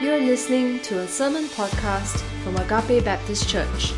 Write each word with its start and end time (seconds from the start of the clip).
You 0.00 0.14
are 0.14 0.18
listening 0.18 0.80
to 0.84 1.00
a 1.00 1.06
sermon 1.06 1.44
podcast 1.44 2.22
from 2.42 2.56
Agape 2.56 3.04
Baptist 3.04 3.46
Church, 3.46 3.92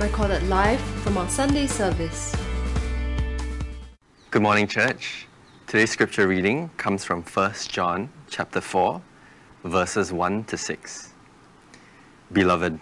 recorded 0.00 0.42
live 0.48 0.80
from 0.80 1.16
our 1.16 1.28
Sunday 1.28 1.68
service. 1.68 2.34
Good 4.32 4.42
morning, 4.42 4.66
church. 4.66 5.28
Today's 5.68 5.92
scripture 5.92 6.26
reading 6.26 6.70
comes 6.76 7.04
from 7.04 7.22
1 7.22 7.54
John 7.68 8.08
chapter 8.28 8.60
4, 8.60 9.00
verses 9.62 10.12
1 10.12 10.42
to 10.46 10.56
6. 10.56 11.12
Beloved, 12.32 12.80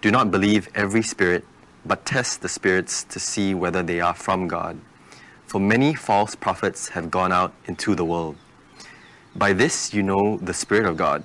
do 0.00 0.12
not 0.12 0.30
believe 0.30 0.68
every 0.76 1.02
spirit, 1.02 1.44
but 1.84 2.06
test 2.06 2.40
the 2.40 2.48
spirits 2.48 3.02
to 3.02 3.18
see 3.18 3.52
whether 3.52 3.82
they 3.82 4.00
are 4.00 4.14
from 4.14 4.46
God. 4.46 4.78
For 5.46 5.58
many 5.60 5.92
false 5.92 6.36
prophets 6.36 6.90
have 6.90 7.10
gone 7.10 7.32
out 7.32 7.52
into 7.64 7.96
the 7.96 8.04
world. 8.04 8.36
By 9.34 9.52
this 9.52 9.92
you 9.92 10.04
know 10.04 10.36
the 10.36 10.54
Spirit 10.54 10.86
of 10.86 10.96
God. 10.96 11.24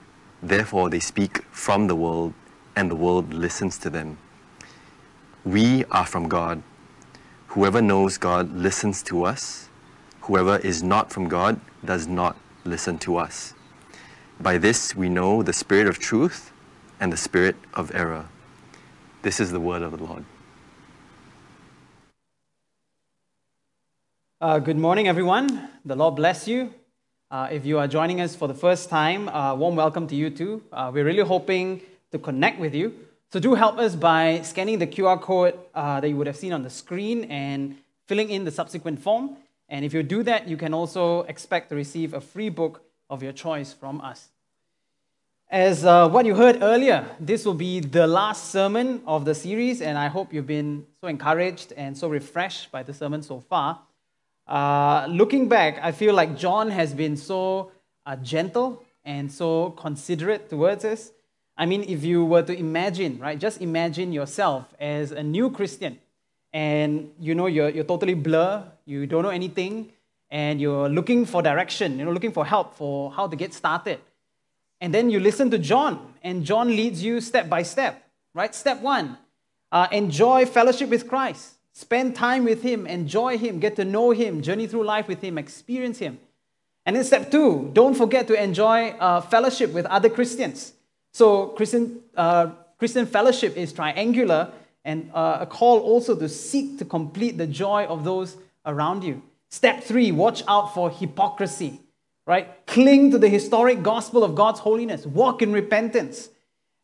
therefore 0.41 0.89
they 0.89 0.99
speak 0.99 1.43
from 1.51 1.87
the 1.87 1.95
world, 1.95 2.33
and 2.75 2.89
the 2.89 2.95
world 2.95 3.33
listens 3.33 3.77
to 3.79 3.89
them. 3.89 4.17
We 5.43 5.85
are 5.85 6.05
from 6.05 6.27
God. 6.27 6.63
Whoever 7.47 7.81
knows 7.81 8.17
God 8.17 8.53
listens 8.53 9.03
to 9.03 9.25
us. 9.25 9.69
Whoever 10.21 10.57
is 10.57 10.83
not 10.83 11.11
from 11.11 11.27
God 11.27 11.59
does 11.83 12.07
not 12.07 12.37
listen 12.63 12.97
to 12.99 13.17
us. 13.17 13.53
By 14.39 14.57
this 14.57 14.95
we 14.95 15.09
know 15.09 15.43
the 15.43 15.53
spirit 15.53 15.87
of 15.87 15.99
truth 15.99 16.51
and 16.99 17.11
the 17.11 17.17
spirit 17.17 17.55
of 17.73 17.93
error. 17.93 18.27
This 19.23 19.39
is 19.39 19.51
the 19.51 19.59
word 19.59 19.81
of 19.81 19.97
the 19.97 20.03
Lord. 20.03 20.25
Uh, 24.39 24.59
good 24.59 24.77
morning, 24.77 25.07
everyone. 25.07 25.69
The 25.85 25.95
Lord 25.95 26.15
bless 26.15 26.47
you. 26.47 26.73
Uh, 27.31 27.47
if 27.49 27.65
you 27.65 27.79
are 27.79 27.87
joining 27.87 28.19
us 28.19 28.35
for 28.35 28.49
the 28.49 28.53
first 28.53 28.89
time, 28.89 29.29
uh, 29.29 29.55
warm 29.55 29.73
welcome 29.73 30.05
to 30.05 30.15
you 30.15 30.29
too. 30.29 30.61
Uh, 30.73 30.91
we're 30.93 31.05
really 31.05 31.23
hoping 31.23 31.79
to 32.11 32.19
connect 32.19 32.59
with 32.59 32.75
you. 32.75 32.93
So 33.31 33.39
do 33.39 33.55
help 33.55 33.77
us 33.77 33.95
by 33.95 34.41
scanning 34.41 34.79
the 34.79 34.87
QR 34.87 35.21
code 35.21 35.57
uh, 35.73 36.01
that 36.01 36.09
you 36.09 36.17
would 36.17 36.27
have 36.27 36.35
seen 36.35 36.51
on 36.51 36.61
the 36.61 36.69
screen 36.69 37.23
and 37.31 37.77
filling 38.05 38.31
in 38.31 38.43
the 38.43 38.51
subsequent 38.51 38.99
form. 38.99 39.37
And 39.69 39.85
if 39.85 39.93
you 39.93 40.03
do 40.03 40.23
that, 40.23 40.49
you 40.49 40.57
can 40.57 40.73
also 40.73 41.21
expect 41.21 41.69
to 41.69 41.75
receive 41.75 42.13
a 42.13 42.19
free 42.19 42.49
book 42.49 42.81
of 43.09 43.23
your 43.23 43.31
choice 43.31 43.71
from 43.71 44.01
us. 44.01 44.27
As 45.49 45.85
uh, 45.85 46.09
what 46.09 46.25
you 46.25 46.35
heard 46.35 46.61
earlier, 46.61 47.05
this 47.17 47.45
will 47.45 47.53
be 47.53 47.79
the 47.79 48.07
last 48.07 48.51
sermon 48.51 49.01
of 49.07 49.23
the 49.23 49.35
series, 49.35 49.81
and 49.81 49.97
I 49.97 50.07
hope 50.07 50.33
you've 50.33 50.47
been 50.47 50.85
so 50.99 51.07
encouraged 51.07 51.71
and 51.77 51.97
so 51.97 52.09
refreshed 52.09 52.73
by 52.73 52.83
the 52.83 52.93
sermon 52.93 53.23
so 53.23 53.39
far. 53.39 53.79
Uh, 54.47 55.07
looking 55.09 55.47
back, 55.47 55.79
I 55.81 55.91
feel 55.91 56.13
like 56.13 56.37
John 56.37 56.69
has 56.69 56.93
been 56.93 57.15
so 57.15 57.71
uh, 58.05 58.15
gentle 58.17 58.83
and 59.05 59.31
so 59.31 59.71
considerate 59.71 60.49
towards 60.49 60.85
us. 60.85 61.11
I 61.57 61.65
mean, 61.65 61.83
if 61.87 62.03
you 62.03 62.25
were 62.25 62.41
to 62.43 62.57
imagine, 62.57 63.19
right, 63.19 63.39
just 63.39 63.61
imagine 63.61 64.11
yourself 64.11 64.73
as 64.79 65.11
a 65.11 65.23
new 65.23 65.51
Christian 65.51 65.99
and 66.53 67.11
you 67.19 67.35
know 67.35 67.47
you're, 67.47 67.69
you're 67.69 67.83
totally 67.83 68.13
blur, 68.13 68.63
you 68.85 69.05
don't 69.05 69.23
know 69.23 69.29
anything, 69.29 69.91
and 70.29 70.59
you're 70.61 70.89
looking 70.89 71.25
for 71.25 71.41
direction, 71.41 71.99
you 71.99 72.05
know, 72.05 72.11
looking 72.11 72.31
for 72.31 72.45
help 72.45 72.75
for 72.75 73.11
how 73.11 73.27
to 73.27 73.35
get 73.35 73.53
started. 73.53 73.99
And 74.79 74.93
then 74.93 75.09
you 75.09 75.19
listen 75.19 75.51
to 75.51 75.57
John, 75.57 76.13
and 76.23 76.43
John 76.43 76.67
leads 76.67 77.03
you 77.03 77.21
step 77.21 77.49
by 77.49 77.63
step, 77.63 78.03
right? 78.33 78.53
Step 78.53 78.81
one, 78.81 79.17
uh, 79.71 79.87
enjoy 79.91 80.45
fellowship 80.45 80.89
with 80.89 81.07
Christ. 81.07 81.55
Spend 81.73 82.15
time 82.15 82.43
with 82.43 82.61
Him, 82.63 82.85
enjoy 82.85 83.37
Him, 83.37 83.59
get 83.59 83.75
to 83.77 83.85
know 83.85 84.11
Him, 84.11 84.41
journey 84.41 84.67
through 84.67 84.83
life 84.83 85.07
with 85.07 85.21
Him, 85.21 85.37
experience 85.37 85.99
Him. 85.99 86.19
And 86.85 86.95
then 86.95 87.03
step 87.03 87.31
two, 87.31 87.69
don't 87.73 87.93
forget 87.93 88.27
to 88.27 88.41
enjoy 88.41 88.89
uh, 88.89 89.21
fellowship 89.21 89.71
with 89.71 89.85
other 89.85 90.09
Christians. 90.09 90.73
So 91.13 91.47
Christian, 91.47 92.01
uh, 92.15 92.47
Christian 92.77 93.05
fellowship 93.05 93.55
is 93.55 93.71
triangular 93.71 94.51
and 94.83 95.11
uh, 95.13 95.39
a 95.41 95.45
call 95.45 95.79
also 95.79 96.15
to 96.15 96.27
seek 96.27 96.79
to 96.79 96.85
complete 96.85 97.37
the 97.37 97.47
joy 97.47 97.85
of 97.85 98.03
those 98.03 98.37
around 98.65 99.03
you. 99.03 99.21
Step 99.49 99.83
three, 99.83 100.11
watch 100.11 100.43
out 100.47 100.73
for 100.73 100.89
hypocrisy, 100.89 101.79
right? 102.25 102.65
Cling 102.65 103.11
to 103.11 103.19
the 103.19 103.29
historic 103.29 103.83
gospel 103.83 104.23
of 104.23 104.33
God's 104.33 104.59
holiness, 104.59 105.05
walk 105.05 105.41
in 105.41 105.51
repentance. 105.51 106.29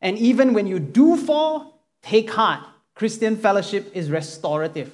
And 0.01 0.17
even 0.17 0.53
when 0.53 0.67
you 0.67 0.79
do 0.79 1.17
fall, 1.17 1.81
take 2.03 2.29
heart 2.29 2.63
Christian 2.97 3.37
fellowship 3.37 3.91
is 3.93 4.09
restorative. 4.09 4.91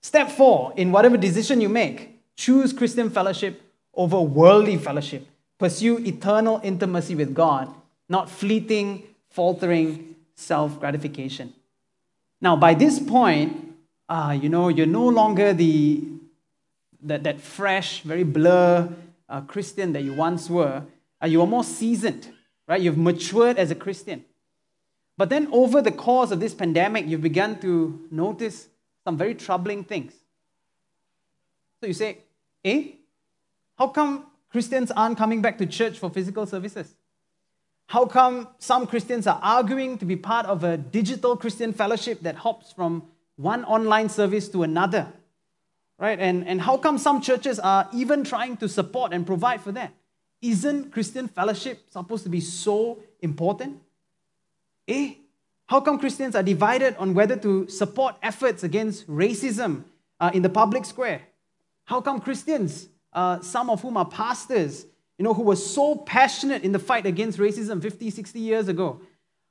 Step 0.00 0.30
four, 0.30 0.72
in 0.76 0.90
whatever 0.92 1.18
decision 1.18 1.60
you 1.60 1.68
make, 1.68 2.18
choose 2.36 2.72
Christian 2.72 3.10
fellowship 3.10 3.60
over 3.92 4.18
worldly 4.18 4.78
fellowship. 4.78 5.26
Pursue 5.58 5.98
eternal 5.98 6.58
intimacy 6.64 7.14
with 7.14 7.34
God, 7.34 7.68
not 8.08 8.30
fleeting, 8.30 9.02
faltering 9.28 10.14
self 10.34 10.80
gratification. 10.80 11.52
Now, 12.40 12.56
by 12.56 12.72
this 12.72 12.98
point, 12.98 13.76
uh, 14.08 14.38
you 14.40 14.48
know, 14.48 14.68
you're 14.68 14.86
no 14.86 15.06
longer 15.06 15.52
the, 15.52 16.02
that, 17.02 17.24
that 17.24 17.42
fresh, 17.42 18.00
very 18.00 18.24
blur 18.24 18.88
uh, 19.28 19.42
Christian 19.42 19.92
that 19.92 20.02
you 20.02 20.14
once 20.14 20.48
were. 20.48 20.82
Uh, 21.22 21.26
you 21.26 21.42
are 21.42 21.46
more 21.46 21.64
seasoned, 21.64 22.26
right? 22.66 22.80
You've 22.80 22.98
matured 22.98 23.58
as 23.58 23.70
a 23.70 23.74
Christian. 23.74 24.24
But 25.16 25.30
then, 25.30 25.48
over 25.52 25.80
the 25.80 25.92
course 25.92 26.30
of 26.32 26.40
this 26.40 26.54
pandemic, 26.54 27.06
you've 27.06 27.22
begun 27.22 27.60
to 27.60 28.06
notice 28.10 28.68
some 29.04 29.16
very 29.16 29.34
troubling 29.34 29.84
things. 29.84 30.12
So 31.80 31.86
you 31.86 31.92
say, 31.92 32.18
eh? 32.64 32.88
How 33.78 33.88
come 33.88 34.26
Christians 34.50 34.90
aren't 34.90 35.18
coming 35.18 35.42
back 35.42 35.58
to 35.58 35.66
church 35.66 35.98
for 35.98 36.10
physical 36.10 36.46
services? 36.46 36.94
How 37.86 38.06
come 38.06 38.48
some 38.58 38.86
Christians 38.86 39.26
are 39.26 39.38
arguing 39.42 39.98
to 39.98 40.04
be 40.04 40.16
part 40.16 40.46
of 40.46 40.64
a 40.64 40.76
digital 40.76 41.36
Christian 41.36 41.72
fellowship 41.72 42.20
that 42.22 42.36
hops 42.36 42.72
from 42.72 43.04
one 43.36 43.64
online 43.64 44.08
service 44.08 44.48
to 44.48 44.62
another? 44.62 45.12
Right? 45.98 46.18
And, 46.18 46.46
and 46.48 46.60
how 46.60 46.76
come 46.76 46.98
some 46.98 47.20
churches 47.20 47.60
are 47.60 47.88
even 47.92 48.24
trying 48.24 48.56
to 48.58 48.68
support 48.68 49.12
and 49.12 49.26
provide 49.26 49.60
for 49.60 49.70
that? 49.72 49.92
Isn't 50.40 50.92
Christian 50.92 51.28
fellowship 51.28 51.82
supposed 51.90 52.24
to 52.24 52.30
be 52.30 52.40
so 52.40 52.98
important? 53.20 53.80
Eh? 54.86 55.14
How 55.66 55.80
come 55.80 55.98
Christians 55.98 56.36
are 56.36 56.42
divided 56.42 56.96
on 56.96 57.14
whether 57.14 57.36
to 57.36 57.68
support 57.68 58.16
efforts 58.22 58.62
against 58.62 59.08
racism 59.08 59.84
uh, 60.20 60.30
in 60.34 60.42
the 60.42 60.48
public 60.48 60.84
square? 60.84 61.22
How 61.84 62.00
come 62.00 62.20
Christians, 62.20 62.88
uh, 63.12 63.40
some 63.40 63.70
of 63.70 63.80
whom 63.80 63.96
are 63.96 64.04
pastors, 64.04 64.86
you 65.18 65.24
know, 65.24 65.32
who 65.32 65.42
were 65.42 65.56
so 65.56 65.96
passionate 65.96 66.64
in 66.64 66.72
the 66.72 66.78
fight 66.78 67.06
against 67.06 67.38
racism 67.38 67.80
50, 67.80 68.10
60 68.10 68.38
years 68.38 68.68
ago, 68.68 69.00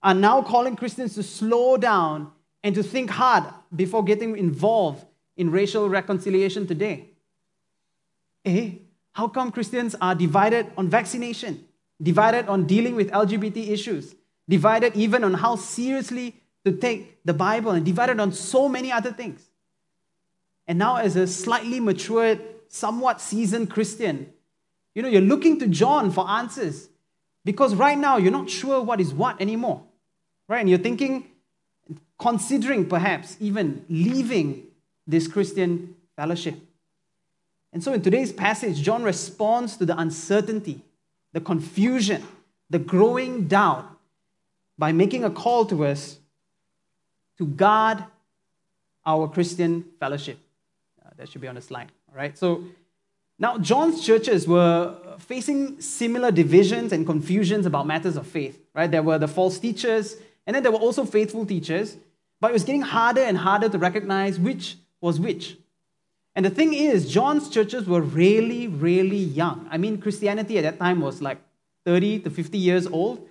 are 0.01 0.13
now 0.13 0.41
calling 0.41 0.75
Christians 0.75 1.15
to 1.15 1.23
slow 1.23 1.77
down 1.77 2.31
and 2.63 2.75
to 2.75 2.83
think 2.83 3.09
hard 3.09 3.45
before 3.75 4.03
getting 4.03 4.37
involved 4.37 5.05
in 5.37 5.49
racial 5.49 5.89
reconciliation 5.89 6.67
today? 6.67 7.09
Eh? 8.45 8.71
How 9.13 9.27
come 9.27 9.51
Christians 9.51 9.95
are 10.01 10.15
divided 10.15 10.71
on 10.77 10.89
vaccination, 10.89 11.65
divided 12.01 12.47
on 12.47 12.65
dealing 12.65 12.95
with 12.95 13.11
LGBT 13.11 13.69
issues, 13.69 14.15
divided 14.47 14.95
even 14.95 15.23
on 15.23 15.33
how 15.35 15.55
seriously 15.55 16.35
to 16.65 16.71
take 16.71 17.23
the 17.25 17.33
Bible, 17.33 17.71
and 17.71 17.85
divided 17.85 18.19
on 18.19 18.31
so 18.31 18.69
many 18.69 18.91
other 18.91 19.11
things. 19.11 19.49
And 20.67 20.79
now, 20.79 20.97
as 20.97 21.15
a 21.15 21.27
slightly 21.27 21.79
matured, 21.79 22.41
somewhat 22.69 23.19
seasoned 23.19 23.69
Christian, 23.69 24.31
you 24.95 25.01
know, 25.01 25.09
you're 25.09 25.21
looking 25.21 25.59
to 25.59 25.67
John 25.67 26.11
for 26.11 26.29
answers 26.29 26.89
because 27.43 27.75
right 27.75 27.97
now 27.97 28.17
you're 28.17 28.31
not 28.31 28.49
sure 28.49 28.81
what 28.81 29.01
is 29.01 29.13
what 29.13 29.41
anymore, 29.41 29.83
right? 30.47 30.59
And 30.59 30.69
you're 30.69 30.79
thinking, 30.79 31.27
considering 32.17 32.87
perhaps 32.87 33.35
even 33.39 33.85
leaving 33.89 34.67
this 35.05 35.27
Christian 35.27 35.95
fellowship. 36.15 36.55
And 37.73 37.83
so, 37.83 37.91
in 37.91 38.01
today's 38.01 38.31
passage, 38.31 38.81
John 38.81 39.03
responds 39.03 39.75
to 39.77 39.85
the 39.85 39.97
uncertainty, 39.97 40.81
the 41.33 41.41
confusion, 41.41 42.23
the 42.69 42.79
growing 42.79 43.47
doubt 43.47 43.92
by 44.77 44.91
making 44.91 45.23
a 45.23 45.29
call 45.29 45.65
to 45.65 45.85
us 45.85 46.17
to 47.37 47.45
guard 47.45 48.03
our 49.05 49.27
Christian 49.27 49.85
fellowship. 49.99 50.37
Uh, 51.03 51.09
that 51.17 51.29
should 51.29 51.41
be 51.41 51.47
on 51.47 51.55
the 51.55 51.61
slide. 51.61 51.91
All 52.09 52.15
right. 52.15 52.37
So 52.37 52.63
now 53.39 53.57
John's 53.57 54.05
churches 54.05 54.47
were 54.47 54.95
facing 55.19 55.81
similar 55.81 56.31
divisions 56.31 56.91
and 56.91 57.05
confusions 57.05 57.65
about 57.65 57.85
matters 57.87 58.15
of 58.15 58.27
faith. 58.27 58.59
Right. 58.73 58.89
There 58.89 59.03
were 59.03 59.17
the 59.17 59.27
false 59.27 59.59
teachers 59.59 60.15
And 60.45 60.55
then 60.55 60.63
there 60.63 60.71
were 60.71 60.79
also 60.79 61.05
faithful 61.05 61.45
teachers, 61.45 61.97
but 62.39 62.49
it 62.49 62.53
was 62.53 62.63
getting 62.63 62.81
harder 62.81 63.21
and 63.21 63.37
harder 63.37 63.69
to 63.69 63.77
recognize 63.77 64.39
which 64.39 64.77
was 64.99 65.19
which. 65.19 65.57
And 66.35 66.45
the 66.45 66.49
thing 66.49 66.73
is, 66.73 67.11
John's 67.11 67.49
churches 67.49 67.87
were 67.87 68.01
really, 68.01 68.67
really 68.67 69.17
young. 69.17 69.67
I 69.71 69.77
mean, 69.77 69.99
Christianity 69.99 70.57
at 70.57 70.63
that 70.63 70.79
time 70.79 70.99
was 70.99 71.21
like 71.21 71.37
30 71.85 72.19
to 72.21 72.29
50 72.29 72.57
years 72.57 72.87
old. 72.87 73.27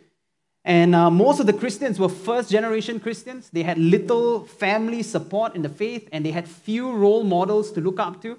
And 0.65 0.95
uh, 0.95 1.11
most 1.11 1.41
of 1.41 1.47
the 1.47 1.53
Christians 1.53 1.99
were 1.99 2.09
first 2.09 2.51
generation 2.51 3.01
Christians. 3.01 3.51
They 3.53 3.65
had 3.65 3.79
little 3.79 4.45
family 4.45 5.03
support 5.03 5.57
in 5.57 5.63
the 5.63 5.69
faith 5.69 6.09
and 6.13 6.25
they 6.25 6.31
had 6.31 6.47
few 6.47 6.93
role 6.93 7.25
models 7.25 7.73
to 7.73 7.81
look 7.81 7.99
up 7.99 8.23
to. 8.23 8.39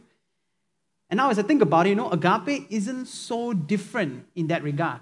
And 1.09 1.17
now, 1.17 1.29
as 1.29 1.37
I 1.37 1.43
think 1.43 1.61
about 1.61 1.85
it, 1.85 1.89
you 1.89 1.95
know, 1.95 2.09
agape 2.09 2.67
isn't 2.69 3.05
so 3.07 3.53
different 3.53 4.25
in 4.35 4.47
that 4.47 4.63
regard. 4.63 5.01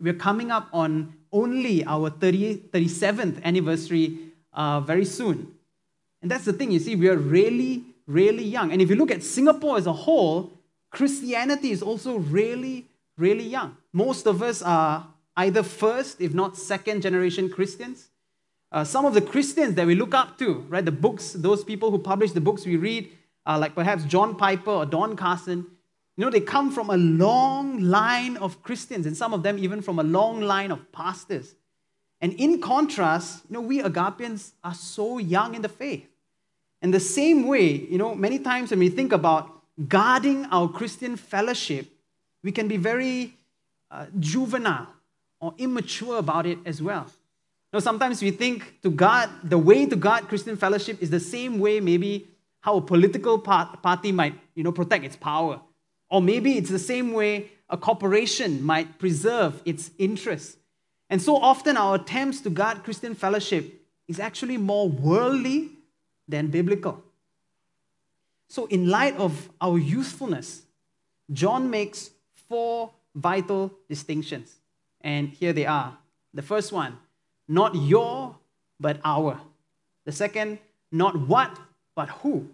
We're 0.00 0.14
coming 0.14 0.50
up 0.50 0.68
on 0.72 1.14
only 1.30 1.84
our 1.84 2.10
30, 2.10 2.56
37th 2.72 3.42
anniversary 3.44 4.18
uh, 4.52 4.80
very 4.80 5.04
soon. 5.04 5.54
And 6.20 6.30
that's 6.30 6.44
the 6.44 6.52
thing, 6.52 6.70
you 6.70 6.78
see, 6.78 6.96
we 6.96 7.08
are 7.08 7.16
really, 7.16 7.84
really 8.06 8.44
young. 8.44 8.72
And 8.72 8.80
if 8.80 8.88
you 8.88 8.96
look 8.96 9.10
at 9.10 9.22
Singapore 9.22 9.76
as 9.76 9.86
a 9.86 9.92
whole, 9.92 10.52
Christianity 10.90 11.70
is 11.70 11.82
also 11.82 12.16
really, 12.16 12.86
really 13.16 13.44
young. 13.44 13.76
Most 13.92 14.26
of 14.26 14.42
us 14.42 14.62
are 14.62 15.06
either 15.36 15.62
first, 15.62 16.20
if 16.20 16.34
not 16.34 16.56
second 16.56 17.02
generation 17.02 17.48
Christians. 17.48 18.08
Uh, 18.70 18.84
some 18.84 19.04
of 19.04 19.14
the 19.14 19.20
Christians 19.20 19.74
that 19.74 19.86
we 19.86 19.94
look 19.94 20.14
up 20.14 20.38
to, 20.38 20.64
right, 20.68 20.84
the 20.84 20.92
books, 20.92 21.32
those 21.32 21.62
people 21.62 21.90
who 21.90 21.98
publish 21.98 22.32
the 22.32 22.40
books 22.40 22.64
we 22.64 22.76
read, 22.76 23.10
uh, 23.46 23.58
like 23.58 23.74
perhaps 23.74 24.04
John 24.04 24.36
Piper 24.36 24.70
or 24.70 24.86
Don 24.86 25.16
Carson, 25.16 25.66
you 26.16 26.24
know, 26.24 26.30
they 26.30 26.40
come 26.40 26.70
from 26.70 26.90
a 26.90 26.96
long 26.96 27.80
line 27.80 28.36
of 28.36 28.62
Christians, 28.62 29.06
and 29.06 29.16
some 29.16 29.32
of 29.32 29.42
them 29.42 29.58
even 29.58 29.80
from 29.80 29.98
a 29.98 30.02
long 30.02 30.40
line 30.40 30.70
of 30.70 30.92
pastors. 30.92 31.54
And 32.20 32.32
in 32.34 32.60
contrast, 32.60 33.44
you 33.48 33.54
know, 33.54 33.60
we 33.60 33.82
Agapians 33.82 34.52
are 34.62 34.74
so 34.74 35.18
young 35.18 35.54
in 35.54 35.62
the 35.62 35.68
faith. 35.68 36.06
And 36.80 36.92
the 36.92 37.00
same 37.00 37.46
way, 37.46 37.72
you 37.72 37.98
know, 37.98 38.14
many 38.14 38.38
times 38.38 38.70
when 38.70 38.78
we 38.78 38.88
think 38.88 39.12
about 39.12 39.50
guarding 39.88 40.46
our 40.46 40.68
Christian 40.68 41.16
fellowship, 41.16 41.86
we 42.42 42.52
can 42.52 42.68
be 42.68 42.76
very 42.76 43.34
uh, 43.90 44.06
juvenile 44.18 44.88
or 45.42 45.52
immature 45.58 46.18
about 46.18 46.46
it 46.46 46.58
as 46.64 46.80
well. 46.80 47.06
Know, 47.72 47.80
sometimes 47.80 48.22
we 48.22 48.30
think 48.30 48.80
to 48.82 48.90
God, 48.90 49.28
the 49.42 49.58
way 49.58 49.86
to 49.86 49.96
guard 49.96 50.28
Christian 50.28 50.56
fellowship 50.56 51.02
is 51.02 51.10
the 51.10 51.20
same 51.20 51.58
way 51.58 51.80
maybe 51.80 52.28
how 52.60 52.76
a 52.76 52.80
political 52.80 53.38
party 53.38 54.12
might, 54.12 54.34
you 54.54 54.62
know, 54.62 54.72
protect 54.72 55.04
its 55.04 55.16
power. 55.16 55.60
Or 56.08 56.22
maybe 56.22 56.56
it's 56.58 56.70
the 56.70 56.78
same 56.78 57.12
way 57.12 57.50
a 57.68 57.76
corporation 57.76 58.62
might 58.62 58.98
preserve 58.98 59.60
its 59.64 59.90
interests. 59.98 60.58
And 61.10 61.20
so 61.20 61.36
often 61.36 61.76
our 61.76 61.96
attempts 61.96 62.40
to 62.42 62.50
guard 62.50 62.84
Christian 62.84 63.14
fellowship 63.14 63.82
is 64.06 64.20
actually 64.20 64.58
more 64.58 64.88
worldly 64.88 65.70
than 66.28 66.48
biblical. 66.48 67.02
So, 68.48 68.66
in 68.66 68.90
light 68.90 69.16
of 69.16 69.48
our 69.60 69.78
youthfulness, 69.78 70.62
John 71.32 71.70
makes 71.70 72.10
four 72.48 72.92
vital 73.14 73.72
distinctions. 73.88 74.56
And 75.02 75.28
here 75.28 75.52
they 75.52 75.66
are. 75.66 75.96
The 76.34 76.42
first 76.42 76.72
one, 76.72 76.98
not 77.48 77.74
your, 77.74 78.36
but 78.80 79.00
our. 79.04 79.40
The 80.04 80.12
second, 80.12 80.58
not 80.90 81.28
what, 81.28 81.58
but 81.94 82.08
who. 82.08 82.48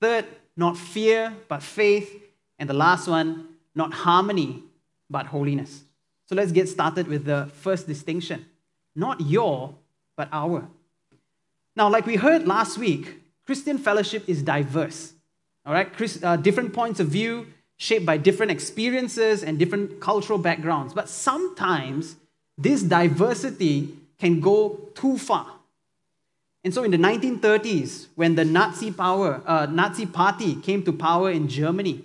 Third, 0.00 0.26
not 0.56 0.76
fear, 0.76 1.34
but 1.48 1.62
faith. 1.62 2.22
And 2.58 2.68
the 2.68 2.74
last 2.74 3.08
one, 3.08 3.48
not 3.74 3.92
harmony, 3.92 4.62
but 5.08 5.26
holiness. 5.26 5.82
So 6.26 6.34
let's 6.34 6.52
get 6.52 6.68
started 6.68 7.06
with 7.08 7.24
the 7.24 7.50
first 7.54 7.86
distinction 7.86 8.46
not 8.94 9.20
your, 9.20 9.74
but 10.16 10.28
our. 10.32 10.68
Now, 11.74 11.88
like 11.88 12.06
we 12.06 12.16
heard 12.16 12.46
last 12.46 12.78
week, 12.78 13.22
Christian 13.46 13.78
fellowship 13.78 14.28
is 14.28 14.42
diverse. 14.42 15.14
All 15.64 15.72
right, 15.72 15.90
Chris, 15.92 16.22
uh, 16.22 16.36
different 16.36 16.72
points 16.72 17.00
of 17.00 17.08
view, 17.08 17.46
shaped 17.82 18.06
by 18.06 18.16
different 18.16 18.52
experiences 18.52 19.42
and 19.42 19.58
different 19.58 19.98
cultural 19.98 20.38
backgrounds. 20.38 20.94
But 20.94 21.08
sometimes 21.08 22.14
this 22.56 22.80
diversity 22.80 23.88
can 24.20 24.38
go 24.38 24.88
too 24.94 25.18
far. 25.18 25.48
And 26.62 26.72
so 26.72 26.84
in 26.84 26.92
the 26.92 26.96
1930s, 26.96 28.06
when 28.14 28.36
the 28.36 28.44
Nazi, 28.44 28.92
power, 28.92 29.42
uh, 29.44 29.66
Nazi 29.66 30.06
party 30.06 30.54
came 30.54 30.84
to 30.84 30.92
power 30.92 31.32
in 31.32 31.48
Germany, 31.48 32.04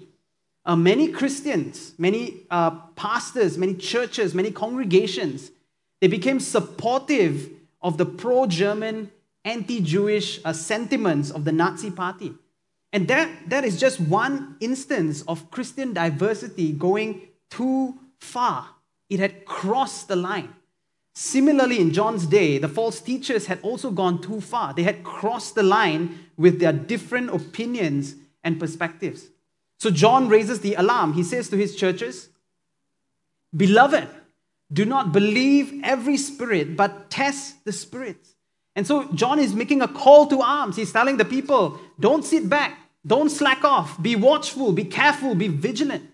uh, 0.65 0.75
many 0.75 1.09
Christians, 1.09 1.93
many 1.99 2.37
uh, 2.49 2.71
pastors, 2.95 3.55
many 3.55 3.75
churches, 3.75 4.33
many 4.33 4.49
congregations, 4.49 5.51
they 6.01 6.07
became 6.07 6.39
supportive 6.39 7.51
of 7.83 7.99
the 7.99 8.05
pro-German, 8.05 9.11
anti-Jewish 9.45 10.39
uh, 10.43 10.53
sentiments 10.53 11.29
of 11.29 11.45
the 11.45 11.51
Nazi 11.51 11.91
party. 11.91 12.33
And 12.97 13.07
that, 13.09 13.29
that 13.51 13.63
is 13.63 13.79
just 13.79 13.99
one 13.99 14.55
instance 14.59 15.21
of 15.27 15.51
Christian 15.51 15.93
diversity 15.93 16.71
going 16.71 17.21
too 17.51 17.93
far. 18.19 18.69
It 19.07 19.19
had 19.19 19.45
crossed 19.45 20.07
the 20.07 20.15
line. 20.15 20.55
Similarly, 21.13 21.79
in 21.79 21.93
John's 21.93 22.25
day, 22.25 22.57
the 22.57 22.67
false 22.67 22.99
teachers 22.99 23.45
had 23.45 23.59
also 23.61 23.91
gone 23.91 24.19
too 24.19 24.41
far. 24.41 24.73
They 24.73 24.81
had 24.81 25.03
crossed 25.03 25.53
the 25.53 25.61
line 25.61 26.25
with 26.37 26.59
their 26.59 26.73
different 26.73 27.29
opinions 27.29 28.15
and 28.43 28.59
perspectives. 28.59 29.27
So 29.77 29.91
John 29.91 30.27
raises 30.27 30.61
the 30.61 30.73
alarm. 30.73 31.13
He 31.13 31.21
says 31.21 31.49
to 31.49 31.55
his 31.55 31.75
churches, 31.75 32.29
Beloved, 33.55 34.07
do 34.73 34.85
not 34.85 35.11
believe 35.11 35.81
every 35.83 36.17
spirit, 36.17 36.75
but 36.75 37.11
test 37.11 37.63
the 37.63 37.73
spirits. 37.73 38.33
And 38.75 38.87
so 38.87 39.03
John 39.13 39.37
is 39.37 39.53
making 39.53 39.83
a 39.83 39.87
call 39.87 40.25
to 40.25 40.41
arms. 40.41 40.75
He's 40.75 40.91
telling 40.91 41.17
the 41.17 41.25
people, 41.25 41.79
don't 41.99 42.25
sit 42.25 42.49
back. 42.49 42.85
Don't 43.07 43.29
slack 43.29 43.63
off. 43.63 44.01
Be 44.01 44.17
watchful. 44.17 44.73
Be 44.73 44.83
careful. 44.83 45.33
Be 45.33 45.47
vigilant. 45.47 46.09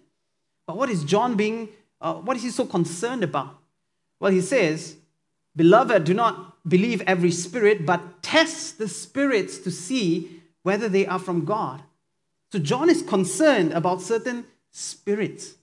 But 0.68 0.78
what 0.78 0.90
is 0.90 1.04
John 1.04 1.36
being, 1.36 1.70
uh, 2.00 2.14
what 2.14 2.38
is 2.38 2.44
he 2.44 2.52
so 2.52 2.66
concerned 2.66 3.24
about? 3.24 3.58
Well, 4.20 4.32
he 4.32 4.42
says, 4.42 4.96
Beloved, 5.56 6.04
do 6.04 6.14
not 6.14 6.68
believe 6.68 7.02
every 7.02 7.32
spirit, 7.32 7.86
but 7.86 8.24
test 8.24 8.78
the 8.78 8.88
spirits 8.88 9.58
to 9.60 9.72
see 9.72 10.42
whether 10.64 10.88
they 10.88 11.06
are 11.06 11.20
from 11.20 11.46
God. 11.46 11.84
So 12.52 12.60
John 12.60 12.90
is 12.90 13.02
concerned 13.02 13.74
about 13.74 14.02
certain 14.02 14.46
spirits. 14.72 15.56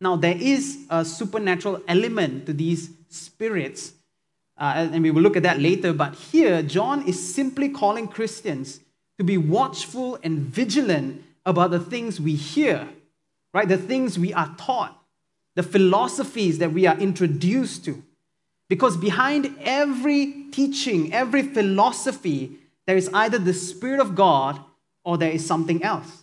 Now, 0.00 0.16
there 0.16 0.36
is 0.36 0.86
a 0.88 1.04
supernatural 1.04 1.82
element 1.86 2.46
to 2.46 2.52
these 2.52 2.90
spirits, 3.08 3.92
uh, 4.56 4.88
and 4.92 5.02
we 5.02 5.10
will 5.10 5.22
look 5.22 5.36
at 5.36 5.42
that 5.42 5.60
later. 5.60 5.92
But 5.92 6.14
here, 6.14 6.62
John 6.62 7.06
is 7.06 7.34
simply 7.34 7.68
calling 7.68 8.08
Christians 8.08 8.80
to 9.20 9.24
be 9.24 9.36
watchful 9.36 10.18
and 10.22 10.38
vigilant 10.38 11.22
about 11.44 11.70
the 11.70 11.78
things 11.78 12.18
we 12.18 12.34
hear, 12.34 12.88
right? 13.52 13.68
The 13.68 13.76
things 13.76 14.18
we 14.18 14.32
are 14.32 14.54
taught, 14.56 14.98
the 15.54 15.62
philosophies 15.62 16.56
that 16.56 16.72
we 16.72 16.86
are 16.86 16.98
introduced 16.98 17.84
to. 17.84 18.02
Because 18.70 18.96
behind 18.96 19.54
every 19.60 20.46
teaching, 20.52 21.12
every 21.12 21.42
philosophy, 21.42 22.52
there 22.86 22.96
is 22.96 23.10
either 23.12 23.36
the 23.36 23.52
Spirit 23.52 24.00
of 24.00 24.14
God 24.14 24.58
or 25.04 25.18
there 25.18 25.32
is 25.32 25.44
something 25.44 25.82
else. 25.82 26.22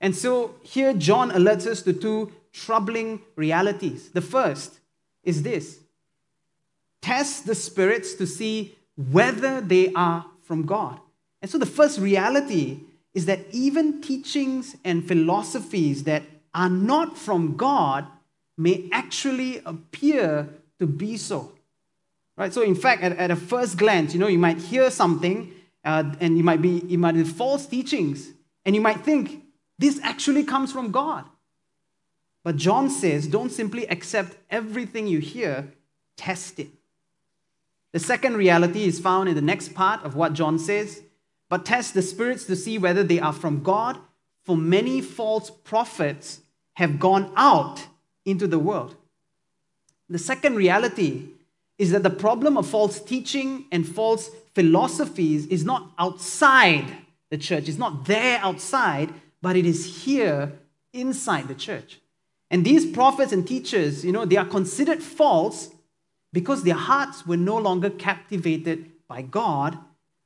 And 0.00 0.16
so 0.16 0.54
here 0.62 0.94
John 0.94 1.32
alerts 1.32 1.66
us 1.66 1.82
to 1.82 1.92
two 1.92 2.32
troubling 2.54 3.20
realities. 3.36 4.08
The 4.08 4.22
first 4.22 4.80
is 5.22 5.42
this 5.42 5.80
test 7.02 7.44
the 7.44 7.54
spirits 7.54 8.14
to 8.14 8.26
see 8.26 8.74
whether 8.96 9.60
they 9.60 9.92
are 9.92 10.24
from 10.40 10.64
God. 10.64 10.98
And 11.42 11.50
so 11.50 11.58
the 11.58 11.66
first 11.66 11.98
reality 11.98 12.80
is 13.12 13.26
that 13.26 13.40
even 13.50 14.00
teachings 14.00 14.76
and 14.84 15.06
philosophies 15.06 16.04
that 16.04 16.22
are 16.54 16.70
not 16.70 17.18
from 17.18 17.56
God 17.56 18.06
may 18.56 18.88
actually 18.92 19.60
appear 19.66 20.48
to 20.78 20.86
be 20.86 21.16
so. 21.16 21.52
Right? 22.36 22.52
So 22.52 22.62
in 22.62 22.74
fact, 22.74 23.02
at, 23.02 23.16
at 23.18 23.30
a 23.30 23.36
first 23.36 23.76
glance, 23.76 24.14
you 24.14 24.20
know, 24.20 24.28
you 24.28 24.38
might 24.38 24.58
hear 24.58 24.90
something 24.90 25.52
uh, 25.84 26.14
and 26.20 26.38
you 26.38 26.44
might 26.44 26.62
be 26.62 26.82
you 26.86 26.96
might 26.96 27.14
be 27.14 27.24
false 27.24 27.66
teachings, 27.66 28.30
and 28.64 28.74
you 28.74 28.80
might 28.80 29.00
think 29.00 29.42
this 29.78 29.98
actually 30.02 30.44
comes 30.44 30.70
from 30.70 30.92
God. 30.92 31.24
But 32.44 32.56
John 32.56 32.88
says, 32.88 33.26
don't 33.26 33.50
simply 33.50 33.86
accept 33.88 34.36
everything 34.48 35.08
you 35.08 35.18
hear, 35.18 35.72
test 36.16 36.60
it. 36.60 36.68
The 37.92 37.98
second 37.98 38.36
reality 38.36 38.84
is 38.84 39.00
found 39.00 39.28
in 39.28 39.34
the 39.34 39.42
next 39.42 39.74
part 39.74 40.04
of 40.04 40.14
what 40.14 40.32
John 40.32 40.58
says 40.58 41.02
but 41.52 41.66
test 41.66 41.92
the 41.92 42.00
spirits 42.00 42.44
to 42.44 42.56
see 42.56 42.78
whether 42.78 43.04
they 43.04 43.20
are 43.20 43.34
from 43.34 43.62
God, 43.62 43.98
for 44.42 44.56
many 44.56 45.02
false 45.02 45.50
prophets 45.50 46.40
have 46.76 46.98
gone 46.98 47.30
out 47.36 47.88
into 48.24 48.46
the 48.46 48.58
world. 48.58 48.96
The 50.08 50.18
second 50.18 50.56
reality 50.56 51.28
is 51.76 51.90
that 51.90 52.04
the 52.04 52.08
problem 52.08 52.56
of 52.56 52.66
false 52.66 52.98
teaching 52.98 53.66
and 53.70 53.86
false 53.86 54.30
philosophies 54.54 55.44
is 55.48 55.62
not 55.62 55.92
outside 55.98 56.86
the 57.28 57.36
church, 57.36 57.68
it's 57.68 57.76
not 57.76 58.06
there 58.06 58.38
outside, 58.38 59.12
but 59.42 59.54
it 59.54 59.66
is 59.66 60.04
here 60.04 60.58
inside 60.94 61.48
the 61.48 61.54
church. 61.54 62.00
And 62.50 62.64
these 62.64 62.86
prophets 62.86 63.30
and 63.30 63.46
teachers, 63.46 64.06
you 64.06 64.12
know, 64.12 64.24
they 64.24 64.38
are 64.38 64.46
considered 64.46 65.02
false 65.02 65.68
because 66.32 66.62
their 66.62 66.76
hearts 66.76 67.26
were 67.26 67.36
no 67.36 67.58
longer 67.58 67.90
captivated 67.90 68.90
by 69.06 69.20
God, 69.20 69.76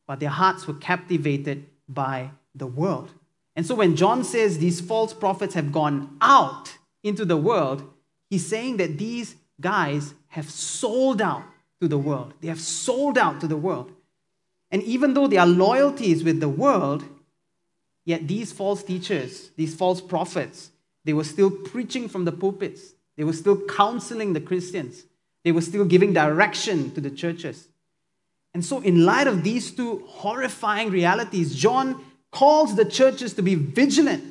but 0.07 0.21
their 0.21 0.31
hearts 0.31 0.67
were 0.67 0.75
captivated 0.75 1.67
by 1.89 2.31
the 2.55 2.67
world. 2.67 3.11
And 3.55 3.67
so 3.67 3.75
when 3.75 3.97
John 3.97 4.25
says 4.25 4.59
these 4.59 4.81
false 4.81 5.15
prophets 5.15 5.55
have 5.55 5.73
gone 5.73 6.17
out 6.21 6.77
into 7.03 7.25
the 7.25 7.37
world, 7.37 7.83
he's 8.29 8.47
saying 8.47 8.77
that 8.79 8.99
these 8.99 9.37
guys 9.61 10.15
have 10.29 10.51
sold 10.51 11.23
out 11.23 11.45
to 11.81 11.89
the 11.89 11.99
world. 11.99 12.35
They 12.41 12.49
have 12.49 12.61
sold 12.61 13.17
out 13.17 13.41
to 13.41 13.47
the 13.47 13.57
world. 13.57 13.93
And 14.71 14.83
even 14.83 15.15
though 15.15 15.27
their 15.27 15.47
loyalty 15.47 16.11
is 16.13 16.25
with 16.25 16.41
the 16.41 16.49
world, 16.49 17.05
yet 18.05 18.29
these 18.29 18.53
false 18.53 18.83
teachers, 18.83 19.51
these 19.57 19.75
false 19.75 20.01
prophets, 20.01 20.71
they 21.05 21.13
were 21.13 21.25
still 21.25 21.51
preaching 21.51 22.09
from 22.09 22.25
the 22.25 22.33
pulpits. 22.33 22.95
They 23.17 23.25
were 23.25 23.33
still 23.33 23.65
counseling 23.67 24.33
the 24.33 24.41
Christians. 24.41 25.05
They 25.45 25.53
were 25.53 25.61
still 25.61 25.85
giving 25.85 26.13
direction 26.13 26.93
to 26.93 27.01
the 27.01 27.11
churches. 27.11 27.69
And 28.57 28.65
so, 28.65 28.81
in 28.81 29.05
light 29.05 29.27
of 29.27 29.45
these 29.45 29.71
two 29.71 30.03
horrifying 30.07 30.89
realities, 30.89 31.55
John 31.55 32.03
calls 32.31 32.75
the 32.75 32.87
churches 32.87 33.35
to 33.35 33.43
be 33.43 33.55
vigilant, 33.55 34.25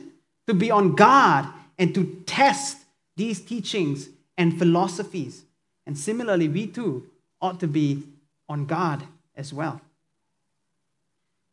to 0.47 0.55
be 0.55 0.71
on 0.71 0.95
guard, 0.95 1.45
and 1.77 1.93
to 1.93 2.23
test 2.25 2.77
these 3.15 3.39
teachings 3.39 4.09
and 4.35 4.57
philosophies. 4.57 5.43
And 5.85 5.95
similarly, 5.95 6.47
we 6.47 6.65
too 6.65 7.07
ought 7.39 7.59
to 7.59 7.67
be 7.67 8.01
on 8.49 8.65
guard 8.65 9.03
as 9.35 9.53
well. 9.53 9.79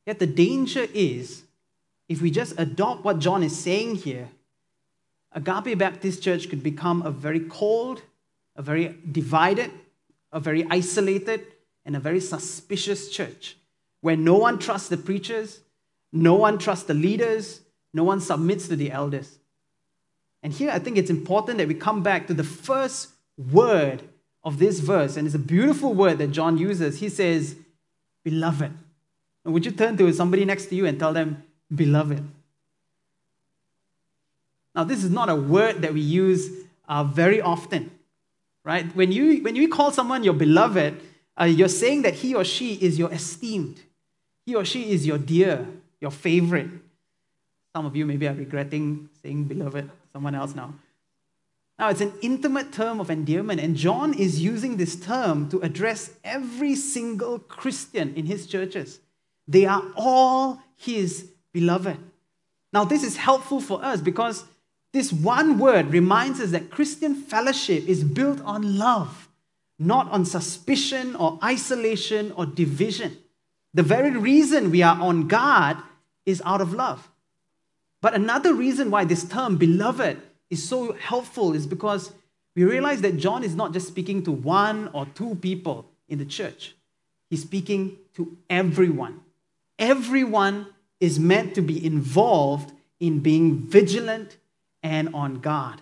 Yet 0.07 0.19
the 0.19 0.26
danger 0.26 0.87
is 0.95 1.43
if 2.09 2.23
we 2.23 2.31
just 2.31 2.55
adopt 2.57 3.05
what 3.05 3.19
John 3.19 3.43
is 3.43 3.55
saying 3.55 3.97
here, 3.97 4.31
Agape 5.33 5.76
Baptist 5.76 6.23
Church 6.23 6.49
could 6.49 6.62
become 6.62 7.02
a 7.02 7.11
very 7.11 7.41
cold, 7.41 8.00
a 8.57 8.62
very 8.62 8.97
divided, 9.12 9.71
a 10.33 10.41
very 10.41 10.67
isolated, 10.71 11.45
and 11.84 11.96
a 11.96 12.00
very 12.00 12.20
suspicious 12.20 13.08
church 13.08 13.56
where 14.00 14.16
no 14.16 14.36
one 14.36 14.58
trusts 14.58 14.88
the 14.88 14.96
preachers, 14.96 15.60
no 16.12 16.34
one 16.34 16.58
trusts 16.58 16.84
the 16.84 16.94
leaders, 16.94 17.60
no 17.94 18.04
one 18.04 18.20
submits 18.20 18.68
to 18.68 18.76
the 18.76 18.90
elders. 18.90 19.38
And 20.42 20.52
here 20.52 20.70
I 20.70 20.78
think 20.78 20.96
it's 20.96 21.10
important 21.10 21.58
that 21.58 21.68
we 21.68 21.74
come 21.74 22.02
back 22.02 22.26
to 22.26 22.34
the 22.34 22.44
first 22.44 23.10
word 23.36 24.02
of 24.44 24.58
this 24.58 24.80
verse, 24.80 25.16
and 25.16 25.26
it's 25.26 25.36
a 25.36 25.40
beautiful 25.40 25.94
word 25.94 26.18
that 26.18 26.28
John 26.28 26.58
uses. 26.58 26.98
He 26.98 27.08
says, 27.08 27.56
Beloved. 28.24 28.72
And 29.44 29.54
would 29.54 29.64
you 29.64 29.72
turn 29.72 29.96
to 29.96 30.12
somebody 30.12 30.44
next 30.44 30.66
to 30.66 30.74
you 30.74 30.86
and 30.86 30.98
tell 30.98 31.12
them, 31.12 31.42
Beloved? 31.74 32.22
Now, 34.74 34.84
this 34.84 35.04
is 35.04 35.10
not 35.10 35.28
a 35.28 35.34
word 35.36 35.82
that 35.82 35.92
we 35.92 36.00
use 36.00 36.50
uh, 36.88 37.04
very 37.04 37.40
often, 37.40 37.90
right? 38.64 38.94
When 38.96 39.12
you, 39.12 39.42
when 39.42 39.54
you 39.54 39.68
call 39.68 39.90
someone 39.90 40.24
your 40.24 40.34
beloved, 40.34 41.00
uh, 41.42 41.46
you're 41.46 41.68
saying 41.68 42.02
that 42.02 42.14
he 42.14 42.34
or 42.34 42.44
she 42.44 42.75
is 42.75 42.99
your 42.99 43.12
esteemed. 43.12 43.80
He 44.46 44.54
or 44.54 44.64
she 44.64 44.92
is 44.92 45.06
your 45.06 45.18
dear, 45.18 45.66
your 46.00 46.12
favorite. 46.12 46.70
Some 47.75 47.84
of 47.84 47.96
you 47.96 48.06
maybe 48.06 48.28
are 48.28 48.34
regretting 48.34 49.08
saying 49.22 49.44
beloved 49.44 49.90
someone 50.12 50.37
else 50.37 50.54
now. 50.54 50.75
Now, 51.78 51.88
it's 51.88 52.00
an 52.00 52.12
intimate 52.22 52.72
term 52.72 53.00
of 53.00 53.11
endearment, 53.11 53.61
and 53.61 53.75
John 53.75 54.14
is 54.14 54.40
using 54.40 54.76
this 54.76 54.94
term 54.94 55.49
to 55.49 55.58
address 55.62 56.11
every 56.22 56.76
single 56.76 57.40
Christian 57.40 58.14
in 58.14 58.26
his 58.26 58.46
churches. 58.46 59.00
They 59.49 59.66
are 59.66 59.82
all 59.96 60.61
his 60.76 61.28
beloved. 61.52 61.99
Now, 62.72 62.84
this 62.84 63.02
is 63.02 63.16
helpful 63.16 63.61
for 63.61 63.84
us 63.84 64.00
because 64.00 64.44
this 64.92 65.12
one 65.12 65.58
word 65.58 65.88
reminds 65.88 66.40
us 66.40 66.52
that 66.52 66.70
Christian 66.70 67.16
fellowship 67.16 67.88
is 67.88 68.04
built 68.04 68.40
on 68.42 68.78
love, 68.78 69.28
not 69.86 70.10
on 70.10 70.24
suspicion 70.24 71.16
or 71.16 71.38
isolation 71.42 72.32
or 72.32 72.46
division. 72.46 73.18
The 73.74 73.82
very 73.82 74.10
reason 74.10 74.70
we 74.70 74.82
are 74.82 75.00
on 75.00 75.28
guard 75.28 75.78
is 76.24 76.42
out 76.44 76.60
of 76.60 76.72
love. 76.72 77.10
But 78.00 78.14
another 78.14 78.54
reason 78.54 78.90
why 78.90 79.04
this 79.04 79.24
term, 79.24 79.56
beloved, 79.56 80.20
is 80.50 80.68
so 80.68 80.92
helpful 80.92 81.54
is 81.54 81.66
because 81.66 82.12
we 82.54 82.64
realize 82.64 83.00
that 83.00 83.16
John 83.16 83.42
is 83.42 83.54
not 83.54 83.72
just 83.72 83.88
speaking 83.88 84.22
to 84.24 84.32
one 84.32 84.90
or 84.92 85.06
two 85.14 85.34
people 85.36 85.90
in 86.08 86.18
the 86.18 86.26
church, 86.26 86.74
he's 87.30 87.42
speaking 87.42 87.96
to 88.14 88.36
everyone. 88.50 89.20
Everyone 89.78 90.66
is 91.00 91.18
meant 91.18 91.54
to 91.54 91.62
be 91.62 91.84
involved 91.84 92.72
in 93.00 93.20
being 93.20 93.58
vigilant 93.58 94.36
and 94.82 95.14
on 95.14 95.40
guard. 95.40 95.80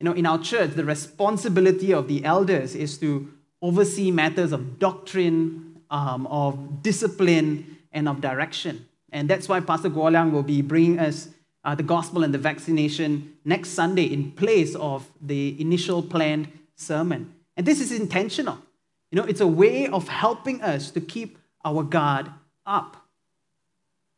You 0.00 0.04
know, 0.04 0.12
in 0.12 0.26
our 0.26 0.38
church, 0.38 0.72
the 0.72 0.84
responsibility 0.84 1.92
of 1.92 2.08
the 2.08 2.24
elders 2.24 2.74
is 2.74 2.98
to 2.98 3.32
oversee 3.62 4.10
matters 4.10 4.52
of 4.52 4.78
doctrine, 4.78 5.80
um, 5.90 6.26
of 6.26 6.82
discipline, 6.82 7.78
and 7.92 8.08
of 8.08 8.20
direction. 8.20 8.86
And 9.10 9.30
that's 9.30 9.48
why 9.48 9.60
Pastor 9.60 9.88
Guoliang 9.88 10.32
will 10.32 10.42
be 10.42 10.60
bringing 10.60 10.98
us 10.98 11.28
uh, 11.64 11.74
the 11.74 11.82
gospel 11.82 12.24
and 12.24 12.34
the 12.34 12.38
vaccination 12.38 13.34
next 13.44 13.70
Sunday 13.70 14.04
in 14.04 14.32
place 14.32 14.74
of 14.74 15.08
the 15.20 15.58
initial 15.60 16.02
planned 16.02 16.48
sermon. 16.74 17.32
And 17.56 17.64
this 17.64 17.80
is 17.80 17.92
intentional. 17.92 18.58
You 19.10 19.20
know, 19.20 19.24
it's 19.24 19.40
a 19.40 19.46
way 19.46 19.86
of 19.86 20.08
helping 20.08 20.60
us 20.60 20.90
to 20.90 21.00
keep 21.00 21.38
our 21.64 21.82
guard 21.82 22.28
up. 22.66 23.06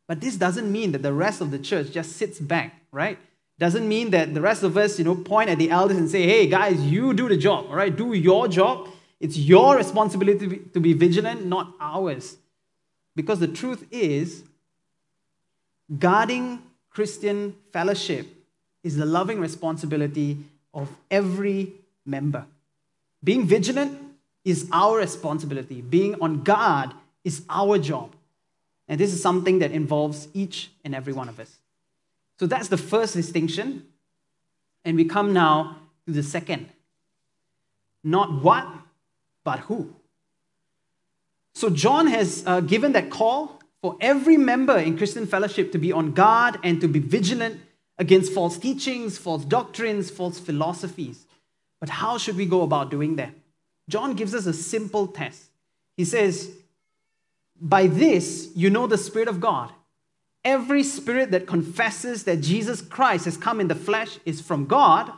But 0.07 0.21
this 0.21 0.35
doesn't 0.35 0.71
mean 0.71 0.91
that 0.93 1.03
the 1.03 1.13
rest 1.13 1.39
of 1.39 1.51
the 1.51 1.59
church 1.59 1.91
just 1.91 2.13
sits 2.13 2.39
back, 2.39 2.81
right? 2.91 3.19
Doesn't 3.59 3.87
mean 3.87 4.11
that 4.11 4.33
the 4.33 4.41
rest 4.41 4.63
of 4.63 4.77
us, 4.77 4.99
you 4.99 5.05
know, 5.05 5.15
point 5.15 5.49
at 5.49 5.57
the 5.57 5.71
elders 5.71 5.97
and 5.97 6.09
say, 6.09 6.23
hey, 6.23 6.47
guys, 6.47 6.79
you 6.79 7.13
do 7.13 7.27
the 7.27 7.37
job, 7.37 7.65
all 7.69 7.75
right? 7.75 7.95
Do 7.95 8.13
your 8.13 8.47
job. 8.47 8.89
It's 9.19 9.35
your 9.35 9.75
responsibility 9.75 10.39
to 10.39 10.47
be, 10.47 10.57
to 10.57 10.79
be 10.79 10.93
vigilant, 10.93 11.45
not 11.45 11.73
ours. 11.79 12.37
Because 13.15 13.39
the 13.39 13.47
truth 13.47 13.87
is, 13.89 14.43
guarding 15.97 16.61
Christian 16.91 17.55
fellowship 17.73 18.27
is 18.83 18.95
the 18.95 19.05
loving 19.05 19.39
responsibility 19.39 20.37
of 20.73 20.89
every 21.09 21.73
member. 22.05 22.45
Being 23.23 23.47
vigilant 23.47 23.99
is 24.45 24.69
our 24.71 24.97
responsibility, 24.97 25.81
being 25.81 26.15
on 26.21 26.43
guard 26.43 26.91
is 27.23 27.43
our 27.49 27.79
job. 27.79 28.15
And 28.87 28.99
this 28.99 29.13
is 29.13 29.21
something 29.21 29.59
that 29.59 29.71
involves 29.71 30.27
each 30.33 30.69
and 30.85 30.95
every 30.95 31.11
one 31.11 31.27
of 31.27 31.39
us. 31.39 31.56
So 32.39 32.47
that's 32.47 32.67
the 32.67 32.77
first 32.77 33.13
distinction. 33.13 33.85
And 34.85 34.95
we 34.95 35.05
come 35.05 35.33
now 35.33 35.77
to 36.05 36.11
the 36.11 36.23
second. 36.23 36.69
Not 38.03 38.41
what, 38.43 38.67
but 39.43 39.59
who. 39.61 39.93
So 41.55 41.69
John 41.69 42.07
has 42.07 42.43
uh, 42.45 42.61
given 42.61 42.91
that 42.93 43.09
call 43.09 43.59
for 43.81 43.97
every 43.99 44.37
member 44.37 44.77
in 44.77 44.97
Christian 44.97 45.25
fellowship 45.25 45.71
to 45.71 45.77
be 45.77 45.91
on 45.91 46.11
guard 46.13 46.59
and 46.63 46.79
to 46.81 46.87
be 46.87 46.99
vigilant 46.99 47.59
against 47.97 48.31
false 48.31 48.57
teachings, 48.57 49.17
false 49.17 49.43
doctrines, 49.43 50.09
false 50.09 50.39
philosophies. 50.39 51.25
But 51.79 51.89
how 51.89 52.17
should 52.17 52.37
we 52.37 52.45
go 52.45 52.61
about 52.61 52.91
doing 52.91 53.15
that? 53.15 53.33
John 53.89 54.13
gives 54.13 54.35
us 54.35 54.45
a 54.45 54.53
simple 54.53 55.07
test. 55.07 55.49
He 55.95 56.05
says, 56.05 56.51
By 57.59 57.87
this 57.87 58.49
you 58.55 58.69
know 58.69 58.87
the 58.87 58.97
Spirit 58.97 59.27
of 59.27 59.39
God. 59.39 59.71
Every 60.47 60.81
spirit 60.81 61.31
that 61.31 61.45
confesses 61.45 62.23
that 62.23 62.39
Jesus 62.39 62.81
Christ 62.81 63.25
has 63.25 63.35
come 63.35 63.59
in 63.59 63.67
the 63.67 63.75
flesh 63.75 64.17
is 64.23 64.39
from 64.39 64.65
God, 64.65 65.11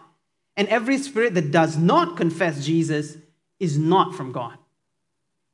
and 0.57 0.67
every 0.69 0.97
spirit 0.97 1.35
that 1.35 1.51
does 1.51 1.77
not 1.77 2.17
confess 2.17 2.65
Jesus 2.65 3.15
is 3.59 3.77
not 3.77 4.15
from 4.15 4.31
God. 4.31 4.57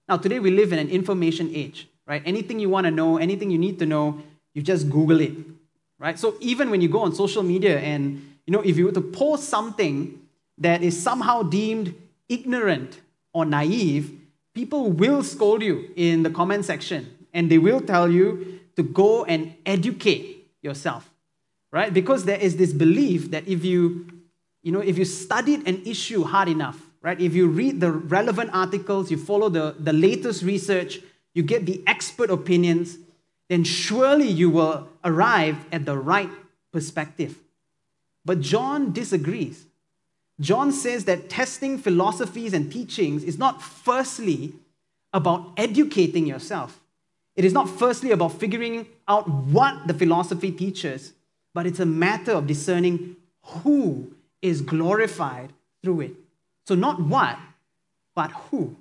Now, 0.07 0.15
today 0.15 0.39
we 0.39 0.49
live 0.49 0.71
in 0.71 0.79
an 0.79 0.87
information 0.87 1.51
age, 1.53 1.89
right? 2.07 2.21
Anything 2.25 2.57
you 2.61 2.69
want 2.69 2.85
to 2.85 2.91
know, 2.91 3.17
anything 3.17 3.51
you 3.51 3.57
need 3.57 3.77
to 3.79 3.85
know, 3.85 4.21
you 4.53 4.61
just 4.61 4.89
Google 4.89 5.19
it, 5.19 5.33
right? 5.99 6.17
So 6.17 6.37
even 6.39 6.69
when 6.69 6.79
you 6.79 6.87
go 6.87 7.01
on 7.01 7.13
social 7.13 7.43
media 7.43 7.77
and, 7.77 8.37
you 8.47 8.53
know, 8.53 8.61
if 8.61 8.77
you 8.77 8.85
were 8.85 8.93
to 8.93 9.01
post 9.01 9.49
something 9.49 10.25
that 10.57 10.83
is 10.83 11.03
somehow 11.03 11.43
deemed 11.43 11.93
ignorant 12.29 13.01
or 13.33 13.43
naive, 13.43 14.09
people 14.53 14.89
will 14.89 15.21
scold 15.21 15.61
you 15.61 15.89
in 15.97 16.23
the 16.23 16.29
comment 16.29 16.63
section 16.63 17.13
and 17.33 17.51
they 17.51 17.57
will 17.57 17.81
tell 17.81 18.09
you 18.09 18.54
to 18.75 18.83
go 18.83 19.25
and 19.25 19.55
educate 19.65 20.47
yourself, 20.61 21.09
right? 21.71 21.93
Because 21.93 22.25
there 22.25 22.39
is 22.39 22.57
this 22.57 22.73
belief 22.73 23.31
that 23.31 23.47
if 23.47 23.63
you, 23.63 24.07
you 24.63 24.71
know, 24.71 24.81
if 24.81 24.97
you 24.97 25.05
studied 25.05 25.67
an 25.67 25.81
issue 25.85 26.23
hard 26.23 26.49
enough, 26.49 26.79
right? 27.01 27.19
If 27.19 27.35
you 27.35 27.47
read 27.47 27.79
the 27.79 27.91
relevant 27.91 28.49
articles, 28.53 29.11
you 29.11 29.17
follow 29.17 29.49
the, 29.49 29.75
the 29.79 29.93
latest 29.93 30.43
research, 30.43 30.99
you 31.33 31.43
get 31.43 31.65
the 31.65 31.83
expert 31.85 32.29
opinions, 32.29 32.97
then 33.47 33.63
surely 33.63 34.27
you 34.27 34.49
will 34.49 34.87
arrive 35.03 35.57
at 35.71 35.85
the 35.85 35.97
right 35.97 36.29
perspective. 36.71 37.37
But 38.25 38.41
John 38.41 38.91
disagrees. 38.91 39.65
John 40.39 40.71
says 40.71 41.05
that 41.05 41.29
testing 41.29 41.77
philosophies 41.77 42.53
and 42.53 42.71
teachings 42.71 43.23
is 43.23 43.37
not 43.37 43.61
firstly 43.61 44.53
about 45.13 45.51
educating 45.55 46.25
yourself. 46.25 46.81
It 47.35 47.45
is 47.45 47.53
not 47.53 47.69
firstly 47.69 48.11
about 48.11 48.33
figuring 48.33 48.87
out 49.07 49.27
what 49.27 49.87
the 49.87 49.93
philosophy 49.93 50.51
teaches, 50.51 51.13
but 51.53 51.65
it's 51.65 51.79
a 51.79 51.85
matter 51.85 52.31
of 52.31 52.47
discerning 52.47 53.17
who 53.41 54.13
is 54.41 54.61
glorified 54.61 55.51
through 55.81 56.01
it. 56.01 56.11
So, 56.67 56.75
not 56.75 57.01
what, 57.01 57.37
but 58.15 58.31
who. 58.31 58.75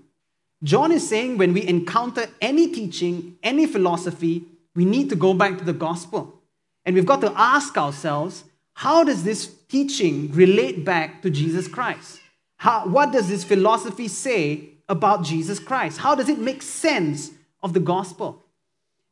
John 0.62 0.92
is 0.92 1.06
saying 1.06 1.37
when 1.37 1.52
we 1.52 1.66
encounter 1.66 2.26
any 2.40 2.68
teaching, 2.68 3.37
any 3.42 3.66
philosophy, 3.66 4.44
we 4.75 4.84
need 4.84 5.11
to 5.11 5.16
go 5.16 5.34
back 5.34 5.58
to 5.58 5.64
the 5.64 5.73
gospel. 5.73 6.40
And 6.87 6.94
we've 6.94 7.06
got 7.06 7.20
to 7.20 7.32
ask 7.37 7.76
ourselves 7.76 8.44
how 8.75 9.04
does 9.04 9.25
this 9.25 9.54
teaching 9.68 10.32
relate 10.32 10.84
back 10.84 11.23
to 11.23 11.30
Jesus 11.30 11.68
Christ? 11.68 12.20
How, 12.56 12.87
what 12.87 13.12
does 13.12 13.28
this 13.28 13.44
philosophy 13.44 14.08
say 14.08 14.70
about 14.88 15.23
Jesus 15.23 15.58
Christ? 15.58 15.99
How 15.99 16.14
does 16.14 16.28
it 16.28 16.38
make 16.38 16.62
sense 16.62 17.30
of 17.62 17.73
the 17.73 17.80
gospel? 17.80 18.44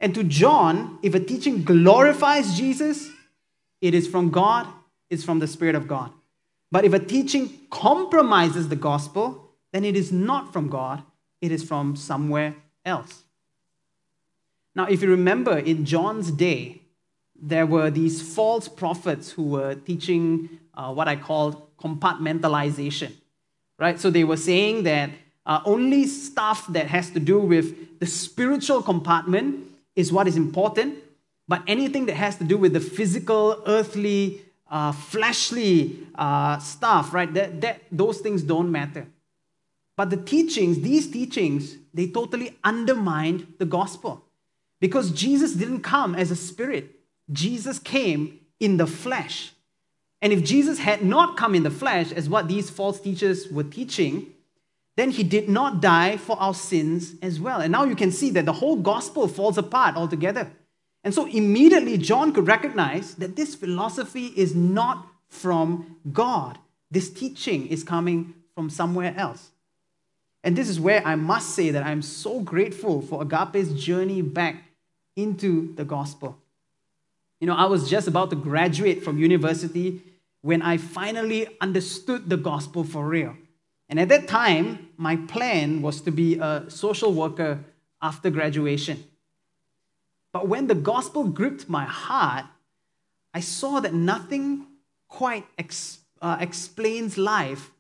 And 0.03 0.17
to 0.17 0.25
John, 0.25 0.99
if 1.01 1.15
a 1.15 1.21
teaching 1.21 1.63
glorifies 1.63 2.57
Jesus, 2.57 3.09
it 3.81 3.95
is 3.95 4.09
from 4.09 4.31
God, 4.31 4.67
it's 5.09 5.23
from 5.23 5.39
the 5.39 5.47
Spirit 5.47 5.77
of 5.77 5.87
God. 5.87 6.11
But 6.73 6.85
if 6.85 6.93
a 6.93 6.99
teaching 6.99 7.61
compromises 7.71 8.69
the 8.69 8.77
gospel, 8.77 9.53
then 9.73 9.85
it 9.85 9.95
is 9.95 10.11
not 10.11 10.53
from 10.53 10.69
God, 10.69 11.05
it 11.41 11.53
is 11.53 11.63
from 11.63 11.95
somewhere 11.95 12.57
else. 12.85 13.23
Now, 14.75 14.87
if 14.87 15.03
you 15.03 15.09
remember, 15.09 15.57
in 15.57 15.85
John's 15.85 16.33
day, 16.33 16.83
there 17.41 17.67
were 17.67 17.91
these 17.91 18.23
false 18.23 18.67
prophets 18.69 19.31
who 19.31 19.45
were 19.45 19.77
teaching 19.77 20.49
uh, 20.75 20.93
what 20.93 21.07
I 21.07 21.15
called 21.15 21.77
compartmentalization, 21.77 23.13
right? 23.79 24.01
So 24.01 24.11
they 24.11 24.25
were 24.25 24.37
saying 24.37 24.83
that 24.85 25.11
uh, 25.47 25.61
only 25.65 26.07
stuff 26.07 26.67
that 26.69 26.87
has 26.87 27.11
to 27.11 27.21
do 27.21 27.39
with 27.39 28.01
the 28.01 28.07
spiritual 28.07 28.83
compartment 28.83 29.69
is 29.97 30.13
what 30.13 30.27
is 30.27 30.37
important, 30.37 30.97
but 31.49 31.63
anything 31.67 32.07
that 32.07 32.17
has 32.17 32.37
to 32.37 32.45
do 32.45 32.57
with 32.57 32.73
the 32.73 32.81
physical, 32.81 33.63
earthly, 33.67 34.43
uh, 34.71 34.93
fleshly 34.93 35.99
uh, 36.15 36.59
stuff, 36.59 37.13
right? 37.13 37.33
That, 37.35 37.61
that 37.61 37.83
those 37.91 38.21
things 38.21 38.43
don't 38.43 38.73
matter. 38.73 39.07
But 39.97 40.11
the 40.11 40.17
teachings, 40.17 40.81
these 40.81 41.11
teachings, 41.11 41.77
they 41.93 42.09
totally 42.09 42.57
undermined 42.65 43.55
the 43.59 43.67
gospel 43.67 44.25
because 44.81 45.11
Jesus 45.11 45.53
didn't 45.53 45.83
come 45.83 46.15
as 46.15 46.31
a 46.31 46.37
spirit. 46.37 46.91
Jesus 47.31 47.79
came 47.79 48.41
in 48.59 48.79
the 48.79 48.87
flesh. 48.87 49.53
And 50.23 50.33
if 50.33 50.43
Jesus 50.45 50.79
had 50.79 51.05
not 51.05 51.37
come 51.37 51.55
in 51.55 51.65
the 51.65 51.71
flesh, 51.71 52.13
as 52.13 52.29
what 52.29 52.49
these 52.49 52.71
false 52.71 53.01
teachers 53.01 53.49
were 53.49 53.65
teaching, 53.65 54.32
then 54.97 55.11
he 55.11 55.23
did 55.23 55.49
not 55.49 55.81
die 55.81 56.17
for 56.17 56.39
our 56.39 56.55
sins 56.55 57.15
as 57.23 57.41
well. 57.41 57.61
And 57.61 57.73
now 57.73 57.85
you 57.85 57.97
can 57.97 58.13
see 58.13 58.31
that 58.31 58.45
the 58.45 58.53
whole 58.53 58.77
gospel 58.77 59.27
falls 59.27 59.57
apart 59.57 59.97
altogether. 59.97 60.51
And 61.05 61.15
so 61.15 61.27
immediately 61.27 61.99
John 61.99 62.33
could 62.33 62.47
recognize 62.47 63.15
that 63.17 63.35
this 63.37 63.55
philosophy 63.55 64.27
is 64.37 64.55
not 64.55 65.07
from 65.29 65.97
God. 66.13 66.59
This 66.91 67.11
teaching 67.11 67.67
is 67.69 67.83
coming 67.83 68.35
from 68.55 68.69
somewhere 68.69 69.15
else. 69.17 69.51
And 70.45 70.57
this 70.57 70.69
is 70.69 70.79
where 70.79 71.05
I 71.07 71.15
must 71.15 71.51
say 71.51 71.71
that 71.71 71.85
I'm 71.85 72.03
so 72.03 72.41
grateful 72.41 73.01
for 73.01 73.23
Agape's 73.23 73.73
journey 73.73 74.23
back 74.23 74.65
into 75.17 75.75
the 75.75 75.85
gospel. 75.85 76.39
You 77.41 77.47
know, 77.47 77.55
I 77.55 77.65
was 77.65 77.89
just 77.89 78.09
about 78.09 78.31
to 78.31 78.37
graduate 78.37 79.03
from 79.03 79.19
university 79.19 80.03
when 80.43 80.63
I 80.63 80.77
finally 80.77 81.49
understood 81.61 82.29
the 82.29 82.37
gospel 82.37 82.85
for 82.85 83.07
real. 83.07 83.37
And 83.93 84.01
at 84.01 84.09
that 84.09 84.27
time, 84.27 84.89
my 84.97 85.17
plan 85.17 85.83
was 85.83 86.01
to 86.01 86.11
be 86.11 86.39
a 86.39 86.65
social 86.69 87.13
worker 87.13 87.63
after 88.01 88.31
graduation. 88.31 89.05
But 90.33 90.49
when 90.49 90.67
the 90.67 90.75
gospel 90.75 91.25
gripped 91.25 91.69
my 91.69 91.85
heart, 91.85 92.47
I 93.35 93.41
saw 93.41 93.81
that 93.81 93.93
nothing 93.93 94.65
quite 95.09 95.45
ex- 95.59 95.99
uh, 96.23 96.39
explains 96.41 97.19
life 97.19 97.71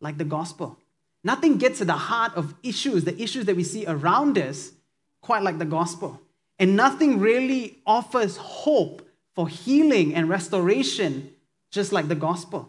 like 0.00 0.18
the 0.18 0.24
gospel. 0.24 0.76
Nothing 1.22 1.56
gets 1.56 1.80
at 1.80 1.86
the 1.86 1.92
heart 1.92 2.32
of 2.34 2.52
issues, 2.64 3.04
the 3.04 3.22
issues 3.22 3.44
that 3.44 3.54
we 3.54 3.62
see 3.62 3.86
around 3.86 4.38
us, 4.38 4.72
quite 5.20 5.44
like 5.44 5.60
the 5.60 5.64
gospel. 5.64 6.20
And 6.58 6.74
nothing 6.74 7.20
really 7.20 7.78
offers 7.86 8.36
hope 8.38 9.08
for 9.36 9.48
healing 9.48 10.16
and 10.16 10.28
restoration, 10.28 11.32
just 11.70 11.92
like 11.92 12.08
the 12.08 12.16
gospel. 12.16 12.68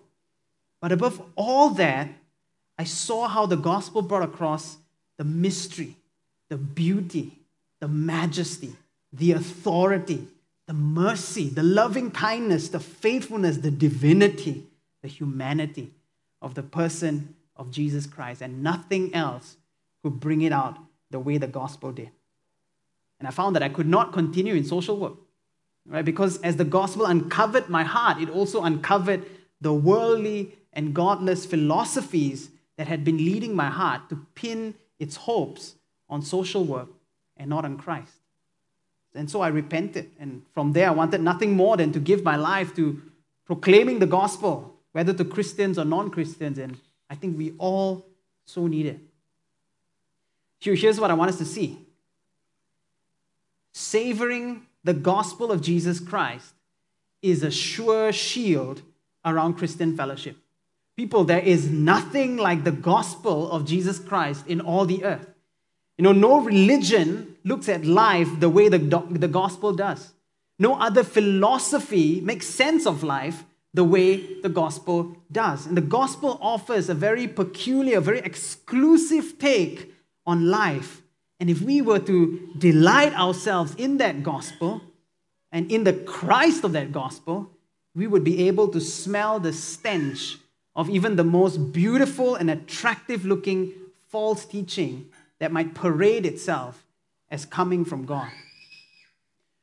But 0.79 0.91
above 0.91 1.19
all 1.35 1.71
that, 1.71 2.09
I 2.77 2.83
saw 2.83 3.27
how 3.27 3.45
the 3.45 3.57
gospel 3.57 4.01
brought 4.01 4.23
across 4.23 4.77
the 5.17 5.23
mystery, 5.23 5.95
the 6.49 6.57
beauty, 6.57 7.39
the 7.79 7.87
majesty, 7.87 8.75
the 9.13 9.33
authority, 9.33 10.27
the 10.67 10.73
mercy, 10.73 11.49
the 11.49 11.63
loving 11.63 12.11
kindness, 12.11 12.69
the 12.69 12.79
faithfulness, 12.79 13.57
the 13.57 13.71
divinity, 13.71 14.65
the 15.01 15.07
humanity 15.07 15.91
of 16.41 16.55
the 16.55 16.63
person 16.63 17.35
of 17.55 17.71
Jesus 17.71 18.05
Christ. 18.05 18.41
And 18.41 18.63
nothing 18.63 19.13
else 19.13 19.57
could 20.03 20.19
bring 20.19 20.41
it 20.41 20.51
out 20.51 20.77
the 21.11 21.19
way 21.19 21.37
the 21.37 21.47
gospel 21.47 21.91
did. 21.91 22.09
And 23.19 23.27
I 23.27 23.31
found 23.31 23.55
that 23.55 23.63
I 23.63 23.69
could 23.69 23.87
not 23.87 24.13
continue 24.13 24.55
in 24.55 24.63
social 24.63 24.97
work 24.97 25.17
right? 25.87 26.05
Because 26.05 26.39
as 26.41 26.57
the 26.57 26.65
gospel 26.65 27.05
uncovered 27.05 27.69
my 27.69 27.83
heart, 27.83 28.21
it 28.21 28.29
also 28.29 28.63
uncovered 28.63 29.25
the 29.59 29.73
worldly 29.73 30.55
and 30.73 30.93
godless 30.93 31.45
philosophies 31.45 32.49
that 32.81 32.87
had 32.87 33.03
been 33.03 33.17
leading 33.17 33.55
my 33.55 33.69
heart 33.69 34.09
to 34.09 34.15
pin 34.33 34.73
its 34.97 35.15
hopes 35.15 35.75
on 36.09 36.23
social 36.23 36.63
work 36.63 36.87
and 37.37 37.47
not 37.47 37.63
on 37.63 37.77
Christ. 37.77 38.15
And 39.13 39.29
so 39.29 39.41
I 39.41 39.49
repented. 39.49 40.09
And 40.19 40.41
from 40.51 40.73
there, 40.73 40.87
I 40.87 40.91
wanted 40.91 41.21
nothing 41.21 41.55
more 41.55 41.77
than 41.77 41.91
to 41.91 41.99
give 41.99 42.23
my 42.23 42.35
life 42.35 42.75
to 42.77 42.99
proclaiming 43.45 43.99
the 43.99 44.07
gospel, 44.07 44.73
whether 44.93 45.13
to 45.13 45.23
Christians 45.23 45.77
or 45.77 45.85
non 45.85 46.09
Christians. 46.09 46.57
And 46.57 46.75
I 47.07 47.13
think 47.13 47.37
we 47.37 47.53
all 47.59 48.03
so 48.45 48.65
need 48.65 48.87
it. 48.87 48.99
Here's 50.59 50.99
what 50.99 51.11
I 51.11 51.13
want 51.13 51.29
us 51.29 51.37
to 51.37 51.45
see 51.45 51.85
savoring 53.73 54.65
the 54.83 54.95
gospel 54.95 55.51
of 55.51 55.61
Jesus 55.61 55.99
Christ 55.99 56.55
is 57.21 57.43
a 57.43 57.51
sure 57.51 58.11
shield 58.11 58.81
around 59.23 59.53
Christian 59.53 59.95
fellowship. 59.95 60.35
People, 61.01 61.23
there 61.23 61.39
is 61.39 61.67
nothing 61.67 62.37
like 62.37 62.63
the 62.63 62.71
gospel 62.71 63.51
of 63.51 63.65
Jesus 63.65 63.97
Christ 63.97 64.45
in 64.45 64.61
all 64.61 64.85
the 64.85 65.03
earth. 65.03 65.27
You 65.97 66.03
know, 66.03 66.11
no 66.11 66.39
religion 66.41 67.37
looks 67.43 67.67
at 67.67 67.85
life 67.85 68.39
the 68.39 68.49
way 68.49 68.69
the, 68.69 68.77
the 69.09 69.27
gospel 69.27 69.73
does. 69.73 70.13
No 70.59 70.75
other 70.75 71.03
philosophy 71.03 72.21
makes 72.21 72.45
sense 72.45 72.85
of 72.85 73.01
life 73.01 73.45
the 73.73 73.83
way 73.83 74.41
the 74.41 74.49
gospel 74.49 75.17
does. 75.31 75.65
And 75.65 75.75
the 75.75 75.81
gospel 75.81 76.37
offers 76.39 76.87
a 76.87 76.93
very 76.93 77.27
peculiar, 77.27 77.99
very 77.99 78.19
exclusive 78.19 79.39
take 79.39 79.91
on 80.27 80.51
life 80.51 81.01
and 81.41 81.49
if 81.49 81.59
we 81.59 81.81
were 81.81 81.97
to 81.97 82.53
delight 82.55 83.15
ourselves 83.15 83.73
in 83.73 83.97
that 83.97 84.21
gospel 84.21 84.79
and 85.51 85.71
in 85.71 85.85
the 85.85 85.93
Christ 85.93 86.63
of 86.63 86.73
that 86.73 86.91
gospel, 86.91 87.49
we 87.95 88.05
would 88.05 88.23
be 88.23 88.47
able 88.47 88.67
to 88.67 88.79
smell 88.79 89.39
the 89.39 89.51
stench 89.51 90.37
of 90.75 90.89
even 90.89 91.15
the 91.15 91.23
most 91.23 91.73
beautiful 91.73 92.35
and 92.35 92.49
attractive 92.49 93.25
looking 93.25 93.73
false 94.09 94.45
teaching 94.45 95.07
that 95.39 95.51
might 95.51 95.73
parade 95.73 96.25
itself 96.25 96.85
as 97.29 97.45
coming 97.45 97.83
from 97.85 98.05
God. 98.05 98.29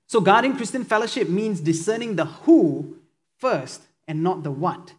So, 0.07 0.21
guarding 0.21 0.57
Christian 0.57 0.85
fellowship 0.85 1.29
means 1.29 1.61
discerning 1.61 2.17
the 2.17 2.25
who 2.25 2.97
first 3.37 3.83
and 4.07 4.23
not 4.23 4.43
the 4.43 4.51
what. 4.51 4.95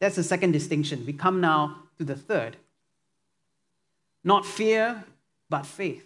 That's 0.00 0.16
the 0.16 0.22
second 0.22 0.52
distinction. 0.52 1.04
We 1.06 1.14
come 1.14 1.40
now 1.40 1.84
to 1.98 2.04
the 2.04 2.14
third. 2.14 2.58
Not 4.22 4.44
fear, 4.44 5.04
but 5.48 5.64
faith. 5.64 6.04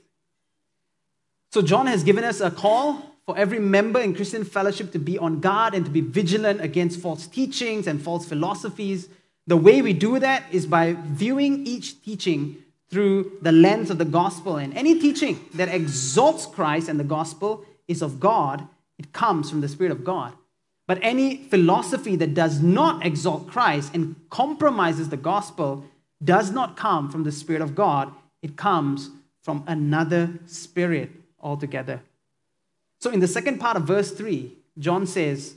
So, 1.51 1.63
John 1.63 1.87
has 1.89 2.05
given 2.05 2.25
us 2.25 2.41
a 2.41 2.51
call 2.51 3.17
for 3.27 3.37
every 3.37 3.59
member 3.59 4.01
in 4.01 4.15
Christian 4.15 4.45
fellowship 4.45 4.93
to 4.93 4.99
be 4.99 5.19
on 5.19 5.41
guard 5.41 5.75
and 5.75 5.85
to 5.85 5.91
be 5.91 6.01
vigilant 6.01 6.61
against 6.61 7.01
false 7.01 7.27
teachings 7.27 7.87
and 7.87 8.01
false 8.01 8.25
philosophies. 8.25 9.09
The 9.49 9.57
way 9.57 9.81
we 9.81 9.95
do 9.95 10.19
that 10.19 10.45
is 10.53 10.67
by 10.67 10.95
viewing 10.99 11.67
each 11.67 12.03
teaching 12.05 12.63
through 12.91 13.39
the 13.41 13.51
lens 13.51 13.89
of 13.89 13.97
the 13.97 14.05
gospel. 14.05 14.59
And 14.59 14.77
any 14.77 15.01
teaching 15.01 15.41
that 15.55 15.71
exalts 15.71 16.45
Christ 16.45 16.91
and 16.91 17.01
the 17.01 17.05
gospel 17.05 17.65
is 17.87 18.03
of 18.03 18.21
God, 18.21 18.69
it 18.99 19.15
comes 19.15 19.49
from 19.49 19.63
the 19.63 19.69
Spirit 19.69 19.91
of 19.91 20.05
God. 20.05 20.35
But 20.87 20.99
any 21.01 21.45
philosophy 21.45 22.15
that 22.17 22.35
does 22.35 22.61
not 22.61 23.07
exalt 23.07 23.49
Christ 23.49 23.95
and 23.95 24.17
compromises 24.29 25.09
the 25.09 25.17
gospel 25.17 25.85
does 26.23 26.51
not 26.51 26.77
come 26.77 27.11
from 27.11 27.25
the 27.25 27.33
Spirit 27.33 27.63
of 27.63 27.75
God, 27.75 28.13
it 28.43 28.57
comes 28.57 29.09
from 29.41 29.65
another 29.67 30.31
spirit 30.45 31.11
altogether. 31.41 32.03
So, 33.01 33.11
in 33.11 33.21
the 33.21 33.27
second 33.27 33.59
part 33.59 33.79
of 33.79 33.85
verse 33.85 34.11
3, 34.11 34.53
John 34.79 35.07
says, 35.07 35.55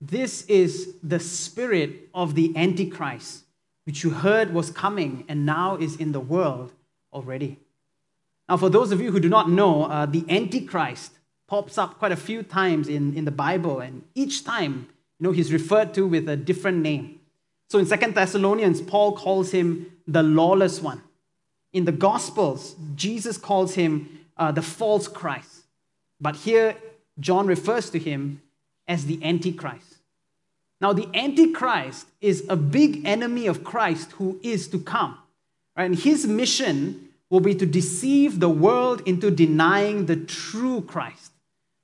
This 0.00 0.44
is 0.46 0.94
the 1.02 1.20
spirit 1.20 2.08
of 2.12 2.34
the 2.34 2.56
Antichrist, 2.56 3.44
which 3.84 4.02
you 4.02 4.10
heard 4.10 4.52
was 4.52 4.70
coming 4.70 5.24
and 5.28 5.46
now 5.46 5.76
is 5.76 5.96
in 5.96 6.12
the 6.12 6.20
world 6.20 6.72
already. 7.12 7.58
Now, 8.48 8.56
for 8.58 8.68
those 8.68 8.92
of 8.92 9.00
you 9.00 9.10
who 9.10 9.20
do 9.20 9.28
not 9.28 9.48
know, 9.48 9.84
uh, 9.84 10.06
the 10.06 10.24
Antichrist 10.28 11.12
pops 11.46 11.78
up 11.78 11.98
quite 11.98 12.12
a 12.12 12.16
few 12.16 12.42
times 12.42 12.88
in, 12.88 13.16
in 13.16 13.24
the 13.24 13.30
Bible, 13.30 13.80
and 13.80 14.02
each 14.14 14.44
time, 14.44 14.88
you 15.18 15.24
know, 15.24 15.32
he's 15.32 15.52
referred 15.52 15.94
to 15.94 16.06
with 16.06 16.28
a 16.28 16.36
different 16.36 16.78
name. 16.78 17.20
So 17.68 17.78
in 17.78 17.86
Second 17.86 18.14
Thessalonians, 18.14 18.82
Paul 18.82 19.16
calls 19.16 19.52
him 19.52 19.92
the 20.06 20.22
lawless 20.22 20.80
one. 20.80 21.02
In 21.72 21.86
the 21.86 21.92
Gospels, 21.92 22.76
Jesus 22.94 23.38
calls 23.38 23.74
him 23.74 24.26
uh, 24.36 24.52
the 24.52 24.62
false 24.62 25.08
Christ. 25.08 25.62
But 26.20 26.36
here, 26.36 26.76
John 27.18 27.46
refers 27.46 27.90
to 27.90 27.98
him 27.98 28.42
as 28.86 29.06
the 29.06 29.22
Antichrist. 29.22 29.96
Now, 30.80 30.92
the 30.92 31.08
Antichrist 31.14 32.06
is 32.20 32.44
a 32.48 32.56
big 32.56 33.06
enemy 33.06 33.46
of 33.46 33.64
Christ 33.64 34.12
who 34.12 34.38
is 34.42 34.68
to 34.68 34.78
come. 34.78 35.16
Right? 35.76 35.84
And 35.84 35.98
his 35.98 36.26
mission 36.26 37.08
will 37.30 37.40
be 37.40 37.54
to 37.54 37.66
deceive 37.66 38.38
the 38.40 38.48
world 38.48 39.02
into 39.06 39.30
denying 39.30 40.06
the 40.06 40.16
true 40.16 40.82
Christ. 40.82 41.32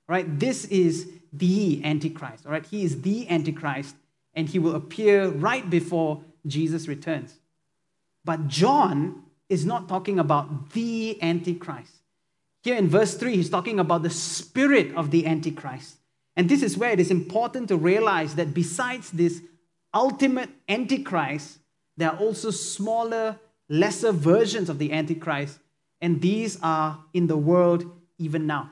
Right? 0.07 0.39
This 0.39 0.65
is 0.65 1.09
the 1.33 1.81
Antichrist. 1.83 2.45
All 2.45 2.51
right? 2.51 2.65
He 2.65 2.83
is 2.83 3.01
the 3.01 3.29
Antichrist, 3.29 3.95
and 4.33 4.47
he 4.47 4.59
will 4.59 4.75
appear 4.75 5.29
right 5.29 5.67
before 5.69 6.21
Jesus 6.45 6.87
returns. 6.87 7.35
But 8.23 8.47
John 8.47 9.23
is 9.49 9.65
not 9.65 9.89
talking 9.89 10.19
about 10.19 10.71
the 10.71 11.21
Antichrist. 11.21 11.91
Here 12.63 12.75
in 12.75 12.87
verse 12.87 13.15
3, 13.15 13.35
he's 13.35 13.49
talking 13.49 13.79
about 13.79 14.03
the 14.03 14.09
spirit 14.09 14.95
of 14.95 15.09
the 15.11 15.25
Antichrist. 15.25 15.95
And 16.41 16.49
this 16.49 16.63
is 16.63 16.75
where 16.75 16.89
it 16.89 16.99
is 16.99 17.11
important 17.11 17.67
to 17.67 17.77
realize 17.77 18.33
that 18.33 18.51
besides 18.51 19.11
this 19.11 19.43
ultimate 19.93 20.49
Antichrist, 20.67 21.59
there 21.97 22.09
are 22.09 22.17
also 22.17 22.49
smaller, 22.49 23.39
lesser 23.69 24.11
versions 24.11 24.67
of 24.67 24.79
the 24.79 24.91
Antichrist, 24.91 25.59
and 26.01 26.19
these 26.19 26.57
are 26.63 26.97
in 27.13 27.27
the 27.27 27.37
world 27.37 27.85
even 28.17 28.47
now. 28.47 28.71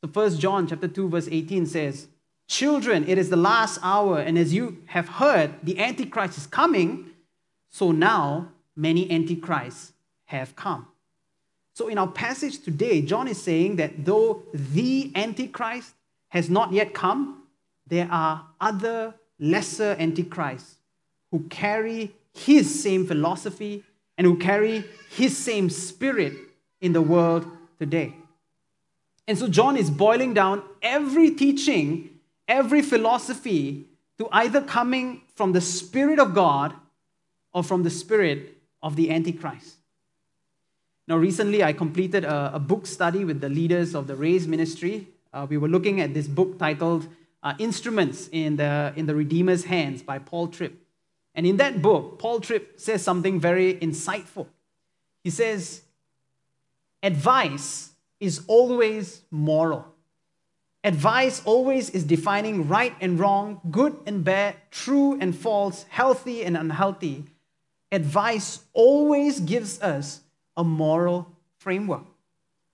So 0.00 0.08
First 0.08 0.40
John 0.40 0.66
chapter 0.66 0.88
2, 0.88 1.08
verse 1.08 1.28
18 1.30 1.66
says, 1.66 2.08
Children, 2.48 3.06
it 3.06 3.16
is 3.16 3.30
the 3.30 3.36
last 3.36 3.78
hour, 3.80 4.18
and 4.18 4.36
as 4.36 4.52
you 4.52 4.82
have 4.86 5.08
heard, 5.08 5.54
the 5.62 5.78
Antichrist 5.78 6.36
is 6.36 6.48
coming, 6.48 7.10
so 7.70 7.92
now 7.92 8.48
many 8.74 9.08
Antichrists 9.08 9.92
have 10.24 10.56
come. 10.56 10.88
So 11.74 11.86
in 11.86 11.96
our 11.96 12.08
passage 12.08 12.64
today, 12.64 13.02
John 13.02 13.28
is 13.28 13.40
saying 13.40 13.76
that 13.76 14.04
though 14.04 14.42
the 14.52 15.12
Antichrist 15.14 15.94
has 16.34 16.50
not 16.50 16.72
yet 16.72 16.92
come, 16.92 17.44
there 17.86 18.08
are 18.10 18.44
other 18.60 19.14
lesser 19.38 19.96
antichrists 20.00 20.74
who 21.30 21.44
carry 21.48 22.12
his 22.32 22.82
same 22.82 23.06
philosophy 23.06 23.84
and 24.18 24.26
who 24.26 24.36
carry 24.36 24.84
his 25.10 25.36
same 25.36 25.70
spirit 25.70 26.32
in 26.80 26.92
the 26.92 27.00
world 27.00 27.46
today. 27.78 28.14
And 29.28 29.38
so 29.38 29.46
John 29.46 29.76
is 29.76 29.90
boiling 29.90 30.34
down 30.34 30.62
every 30.82 31.30
teaching, 31.30 32.18
every 32.48 32.82
philosophy 32.82 33.86
to 34.18 34.28
either 34.32 34.60
coming 34.60 35.22
from 35.36 35.52
the 35.52 35.60
Spirit 35.60 36.18
of 36.18 36.34
God 36.34 36.74
or 37.52 37.62
from 37.62 37.84
the 37.84 37.90
Spirit 37.90 38.58
of 38.82 38.96
the 38.96 39.10
Antichrist. 39.10 39.76
Now, 41.06 41.16
recently 41.16 41.62
I 41.62 41.72
completed 41.72 42.24
a, 42.24 42.56
a 42.56 42.58
book 42.58 42.86
study 42.86 43.24
with 43.24 43.40
the 43.40 43.48
leaders 43.48 43.94
of 43.94 44.08
the 44.08 44.16
Raise 44.16 44.48
Ministry 44.48 45.08
uh, 45.34 45.46
we 45.50 45.58
were 45.58 45.68
looking 45.68 46.00
at 46.00 46.14
this 46.14 46.28
book 46.28 46.58
titled 46.58 47.06
uh, 47.42 47.54
Instruments 47.58 48.28
in 48.32 48.56
the, 48.56 48.92
in 48.96 49.06
the 49.06 49.14
Redeemer's 49.14 49.64
Hands 49.64 50.00
by 50.02 50.18
Paul 50.18 50.48
Tripp. 50.48 50.80
And 51.34 51.46
in 51.46 51.56
that 51.56 51.82
book, 51.82 52.18
Paul 52.18 52.40
Tripp 52.40 52.80
says 52.80 53.02
something 53.02 53.40
very 53.40 53.74
insightful. 53.74 54.46
He 55.24 55.30
says, 55.30 55.82
Advice 57.02 57.90
is 58.20 58.42
always 58.46 59.22
moral. 59.30 59.84
Advice 60.84 61.42
always 61.44 61.90
is 61.90 62.04
defining 62.04 62.68
right 62.68 62.94
and 63.00 63.18
wrong, 63.18 63.60
good 63.70 63.98
and 64.06 64.22
bad, 64.22 64.54
true 64.70 65.18
and 65.20 65.36
false, 65.36 65.84
healthy 65.88 66.44
and 66.44 66.56
unhealthy. 66.56 67.24
Advice 67.90 68.60
always 68.72 69.40
gives 69.40 69.80
us 69.80 70.20
a 70.56 70.62
moral 70.62 71.26
framework. 71.58 72.04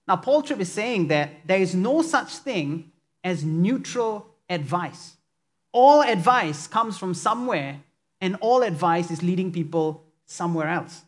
Now, 0.08 0.16
Paul 0.16 0.42
Tripp 0.42 0.60
is 0.60 0.72
saying 0.72 1.08
that 1.08 1.46
there 1.46 1.60
is 1.60 1.74
no 1.74 2.02
such 2.02 2.36
thing 2.36 2.90
as 3.22 3.44
neutral 3.44 4.26
advice. 4.48 5.16
All 5.72 6.02
advice 6.02 6.66
comes 6.66 6.98
from 6.98 7.14
somewhere, 7.14 7.80
and 8.20 8.36
all 8.40 8.62
advice 8.62 9.10
is 9.10 9.22
leading 9.22 9.52
people 9.52 10.04
somewhere 10.26 10.68
else. 10.68 11.02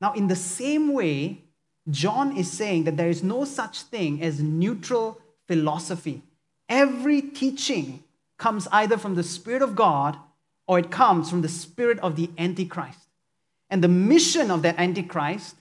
Now, 0.00 0.12
in 0.14 0.26
the 0.26 0.36
same 0.36 0.92
way, 0.92 1.42
John 1.88 2.36
is 2.36 2.50
saying 2.50 2.84
that 2.84 2.96
there 2.96 3.08
is 3.08 3.22
no 3.22 3.44
such 3.44 3.82
thing 3.82 4.22
as 4.22 4.40
neutral 4.40 5.20
philosophy. 5.46 6.22
Every 6.68 7.20
teaching 7.22 8.02
comes 8.38 8.68
either 8.72 8.96
from 8.96 9.14
the 9.14 9.22
Spirit 9.22 9.62
of 9.62 9.74
God 9.76 10.16
or 10.70 10.78
it 10.78 10.90
comes 10.90 11.28
from 11.28 11.42
the 11.42 11.48
spirit 11.48 11.98
of 11.98 12.14
the 12.14 12.30
Antichrist. 12.38 13.08
And 13.70 13.82
the 13.82 13.88
mission 13.88 14.52
of 14.52 14.62
that 14.62 14.78
Antichrist 14.78 15.56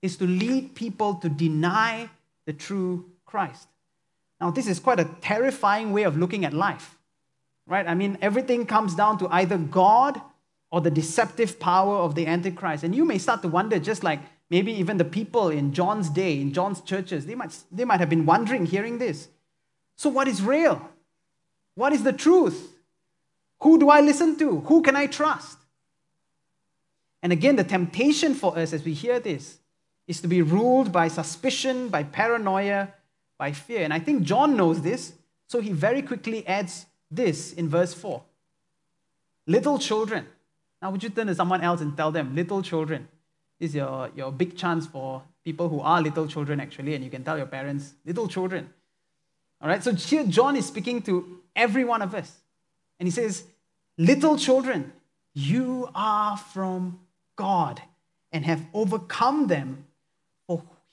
is 0.00 0.16
to 0.16 0.26
lead 0.26 0.74
people 0.74 1.16
to 1.16 1.28
deny 1.28 2.08
the 2.46 2.52
true 2.52 3.10
Christ. 3.24 3.68
Now, 4.40 4.50
this 4.50 4.66
is 4.66 4.78
quite 4.78 5.00
a 5.00 5.08
terrifying 5.20 5.92
way 5.92 6.02
of 6.02 6.16
looking 6.16 6.44
at 6.44 6.52
life, 6.52 6.98
right? 7.66 7.86
I 7.86 7.94
mean, 7.94 8.18
everything 8.20 8.66
comes 8.66 8.94
down 8.94 9.18
to 9.18 9.28
either 9.28 9.58
God 9.58 10.20
or 10.70 10.80
the 10.80 10.90
deceptive 10.90 11.60
power 11.60 11.96
of 11.96 12.14
the 12.14 12.26
Antichrist. 12.26 12.84
And 12.84 12.94
you 12.94 13.04
may 13.04 13.18
start 13.18 13.42
to 13.42 13.48
wonder, 13.48 13.78
just 13.78 14.02
like 14.02 14.20
maybe 14.50 14.72
even 14.72 14.96
the 14.96 15.04
people 15.04 15.48
in 15.48 15.72
John's 15.72 16.10
day, 16.10 16.40
in 16.40 16.52
John's 16.52 16.80
churches, 16.80 17.26
they 17.26 17.34
might, 17.34 17.56
they 17.70 17.84
might 17.84 18.00
have 18.00 18.10
been 18.10 18.26
wondering 18.26 18.66
hearing 18.66 18.98
this. 18.98 19.28
So, 19.96 20.10
what 20.10 20.26
is 20.26 20.42
real? 20.42 20.90
What 21.76 21.92
is 21.92 22.02
the 22.02 22.12
truth? 22.12 22.72
Who 23.60 23.78
do 23.78 23.88
I 23.88 24.00
listen 24.00 24.36
to? 24.38 24.60
Who 24.60 24.82
can 24.82 24.96
I 24.96 25.06
trust? 25.06 25.58
And 27.22 27.32
again, 27.32 27.56
the 27.56 27.64
temptation 27.64 28.34
for 28.34 28.58
us 28.58 28.72
as 28.72 28.84
we 28.84 28.92
hear 28.92 29.18
this 29.18 29.58
is 30.06 30.20
to 30.20 30.28
be 30.28 30.42
ruled 30.42 30.92
by 30.92 31.08
suspicion, 31.08 31.88
by 31.88 32.02
paranoia, 32.02 32.92
by 33.38 33.52
fear. 33.52 33.82
And 33.82 33.92
I 33.92 33.98
think 33.98 34.22
John 34.22 34.56
knows 34.56 34.82
this, 34.82 35.12
so 35.48 35.60
he 35.60 35.72
very 35.72 36.02
quickly 36.02 36.46
adds 36.46 36.86
this 37.10 37.52
in 37.52 37.68
verse 37.68 37.94
4 37.94 38.22
Little 39.46 39.78
children. 39.78 40.26
Now, 40.80 40.90
would 40.90 41.02
you 41.02 41.10
turn 41.10 41.28
to 41.28 41.34
someone 41.34 41.62
else 41.62 41.80
and 41.80 41.96
tell 41.96 42.10
them, 42.10 42.34
little 42.34 42.62
children? 42.62 43.08
This 43.58 43.70
is 43.70 43.76
your, 43.76 44.10
your 44.14 44.32
big 44.32 44.56
chance 44.56 44.86
for 44.86 45.22
people 45.44 45.68
who 45.68 45.80
are 45.80 46.00
little 46.00 46.26
children, 46.26 46.60
actually, 46.60 46.94
and 46.94 47.04
you 47.04 47.10
can 47.10 47.24
tell 47.24 47.36
your 47.36 47.46
parents, 47.46 47.94
little 48.04 48.28
children. 48.28 48.68
All 49.60 49.68
right, 49.68 49.82
so 49.82 49.94
here 49.94 50.24
John 50.24 50.56
is 50.56 50.66
speaking 50.66 51.00
to 51.02 51.40
every 51.56 51.84
one 51.84 52.02
of 52.02 52.14
us. 52.14 52.38
And 52.98 53.06
he 53.06 53.10
says, 53.10 53.44
Little 53.96 54.36
children, 54.36 54.92
you 55.34 55.88
are 55.94 56.36
from 56.36 57.00
God 57.36 57.80
and 58.32 58.44
have 58.44 58.64
overcome 58.74 59.46
them 59.46 59.86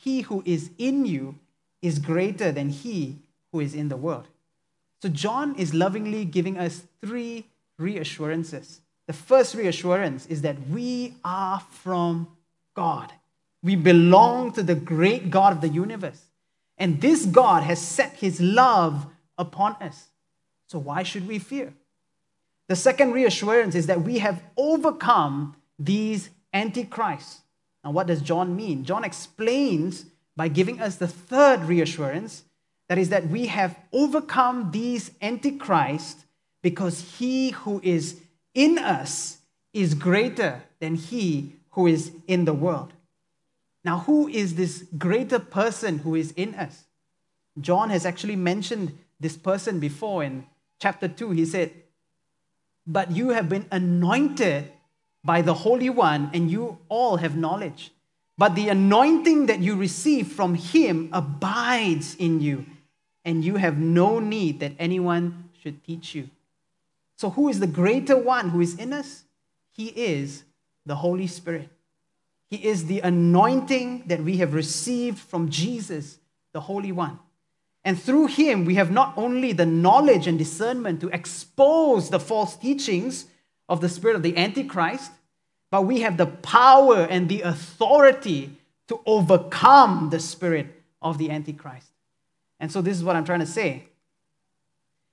he 0.02 0.22
who 0.22 0.42
is 0.46 0.72
in 0.80 1.06
you 1.06 1.36
is 1.82 2.00
greater 2.00 2.52
than 2.52 2.70
he 2.70 3.20
who 3.52 3.60
is 3.60 3.76
in 3.76 3.90
the 3.90 3.98
world. 3.98 4.28
So, 5.02 5.10
John 5.10 5.56
is 5.56 5.74
lovingly 5.74 6.26
giving 6.26 6.58
us 6.58 6.84
three 7.02 7.46
reassurances. 7.78 8.82
The 9.06 9.14
first 9.14 9.54
reassurance 9.54 10.26
is 10.26 10.42
that 10.42 10.68
we 10.70 11.16
are 11.24 11.60
from 11.60 12.28
God. 12.76 13.12
We 13.62 13.76
belong 13.76 14.54
to 14.54 14.64
the 14.64 14.76
great 14.76 15.30
God 15.30 15.54
of 15.54 15.62
the 15.62 15.70
universe. 15.70 16.22
And 16.78 17.00
this 17.00 17.26
God 17.26 17.62
has 17.62 17.80
set 17.80 18.14
his 18.14 18.42
love 18.42 19.06
upon 19.38 19.74
us. 19.82 20.08
So, 20.66 20.80
why 20.80 21.04
should 21.04 21.28
we 21.28 21.38
fear? 21.38 21.74
The 22.70 22.76
second 22.76 23.12
reassurance 23.12 23.76
is 23.76 23.86
that 23.88 24.02
we 24.02 24.18
have 24.20 24.42
overcome 24.58 25.56
these 25.78 26.30
antichrists. 26.54 27.41
Now, 27.84 27.92
what 27.92 28.08
does 28.08 28.22
John 28.22 28.56
mean? 28.56 28.84
John 28.86 29.04
explains 29.04 30.06
by 30.36 30.48
giving 30.48 30.82
us 30.82 30.96
the 30.98 31.08
third 31.08 31.62
reassurance 31.62 32.44
that 32.88 32.98
is, 32.98 33.10
that 33.10 33.30
we 33.30 33.48
have 33.48 33.78
overcome 33.94 34.72
these 34.72 35.12
antichrist 35.22 36.26
because 36.62 37.18
he 37.18 37.52
who 37.52 37.80
is 37.84 38.20
in 38.54 38.78
us 38.78 39.38
is 39.74 39.94
greater 39.94 40.64
than 40.80 40.96
he 40.96 41.54
who 41.72 41.88
is 41.88 42.12
in 42.28 42.46
the 42.46 42.54
world. 42.54 42.94
Now, 43.84 44.00
who 44.00 44.28
is 44.28 44.56
this 44.56 44.86
greater 44.98 45.40
person 45.40 46.00
who 46.00 46.16
is 46.16 46.32
in 46.32 46.54
us? 46.56 46.84
John 47.60 47.90
has 47.90 48.06
actually 48.06 48.36
mentioned 48.36 48.98
this 49.20 49.38
person 49.38 49.80
before 49.80 50.24
in 50.24 50.46
chapter 50.80 51.08
2. 51.08 51.32
He 51.32 51.46
said, 51.46 51.72
But 52.86 53.12
you 53.12 53.30
have 53.30 53.50
been 53.50 53.66
anointed 53.72 54.72
by 55.24 55.42
the 55.42 55.54
Holy 55.54 55.90
One, 55.90 56.30
and 56.34 56.50
you 56.50 56.80
all 56.90 57.18
have 57.18 57.36
knowledge. 57.36 57.92
But 58.38 58.56
the 58.56 58.70
anointing 58.70 59.48
that 59.48 59.60
you 59.60 59.76
receive 59.76 60.28
from 60.32 60.56
Him 60.56 61.10
abides 61.14 62.16
in 62.16 62.42
you, 62.42 62.66
and 63.24 63.44
you 63.46 63.58
have 63.58 63.78
no 63.78 64.20
need 64.20 64.60
that 64.62 64.74
anyone 64.80 65.50
should 65.62 65.84
teach 65.84 66.16
you. 66.16 66.30
So, 67.18 67.30
who 67.30 67.50
is 67.50 67.60
the 67.60 67.68
greater 67.68 68.18
one 68.18 68.50
who 68.50 68.62
is 68.62 68.76
in 68.76 68.94
us? 68.94 69.26
He 69.74 69.88
is 69.90 70.44
the 70.86 70.96
Holy 70.96 71.28
Spirit. 71.28 71.70
He 72.50 72.58
is 72.66 72.86
the 72.86 73.00
anointing 73.02 74.06
that 74.08 74.24
we 74.24 74.38
have 74.38 74.54
received 74.54 75.20
from 75.20 75.50
Jesus, 75.50 76.18
the 76.52 76.62
Holy 76.62 76.92
One. 76.92 77.20
And 77.84 78.02
through 78.02 78.28
Him, 78.28 78.66
we 78.66 78.76
have 78.76 78.92
not 78.92 79.14
only 79.18 79.54
the 79.54 79.66
knowledge 79.66 80.28
and 80.28 80.38
discernment 80.38 81.00
to 81.02 81.10
expose 81.10 82.10
the 82.10 82.20
false 82.20 82.56
teachings 82.56 83.26
of 83.72 83.80
the 83.80 83.88
spirit 83.88 84.18
of 84.18 84.22
the 84.22 84.38
Antichrist, 84.38 85.12
but 85.72 85.84
we 85.84 86.02
have 86.02 86.18
the 86.18 86.26
power 86.26 87.08
and 87.10 87.30
the 87.30 87.42
authority 87.42 88.52
to 88.90 89.00
overcome 89.06 90.10
the 90.10 90.20
spirit 90.20 90.68
of 91.02 91.18
the 91.18 91.32
Antichrist. 91.32 91.88
And 92.60 92.70
so, 92.70 92.82
this 92.82 92.98
is 92.98 93.04
what 93.04 93.16
I'm 93.16 93.24
trying 93.24 93.40
to 93.40 93.46
say. 93.46 93.86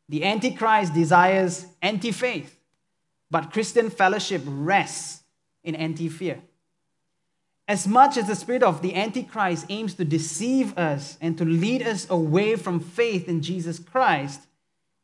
The 0.09 0.25
Antichrist 0.25 0.93
desires 0.93 1.67
anti 1.81 2.11
faith, 2.11 2.59
but 3.31 3.53
Christian 3.53 3.91
fellowship 3.91 4.43
rests 4.45 5.23
in 5.63 5.77
anti 5.77 6.09
fear. 6.09 6.41
As 7.69 7.87
much 7.87 8.17
as 8.17 8.27
the 8.27 8.35
spirit 8.35 8.65
of 8.65 8.83
the 8.83 8.97
Antichrist 8.97 9.67
aims 9.69 9.95
to 9.95 10.05
deceive 10.05 10.77
us 10.77 11.17
and 11.21 11.39
to 11.39 11.45
lead 11.45 11.83
us 11.87 12.11
away 12.11 12.57
from 12.57 12.81
faith 12.81 13.29
in 13.29 13.41
Jesus 13.41 13.79
Christ, 13.79 14.41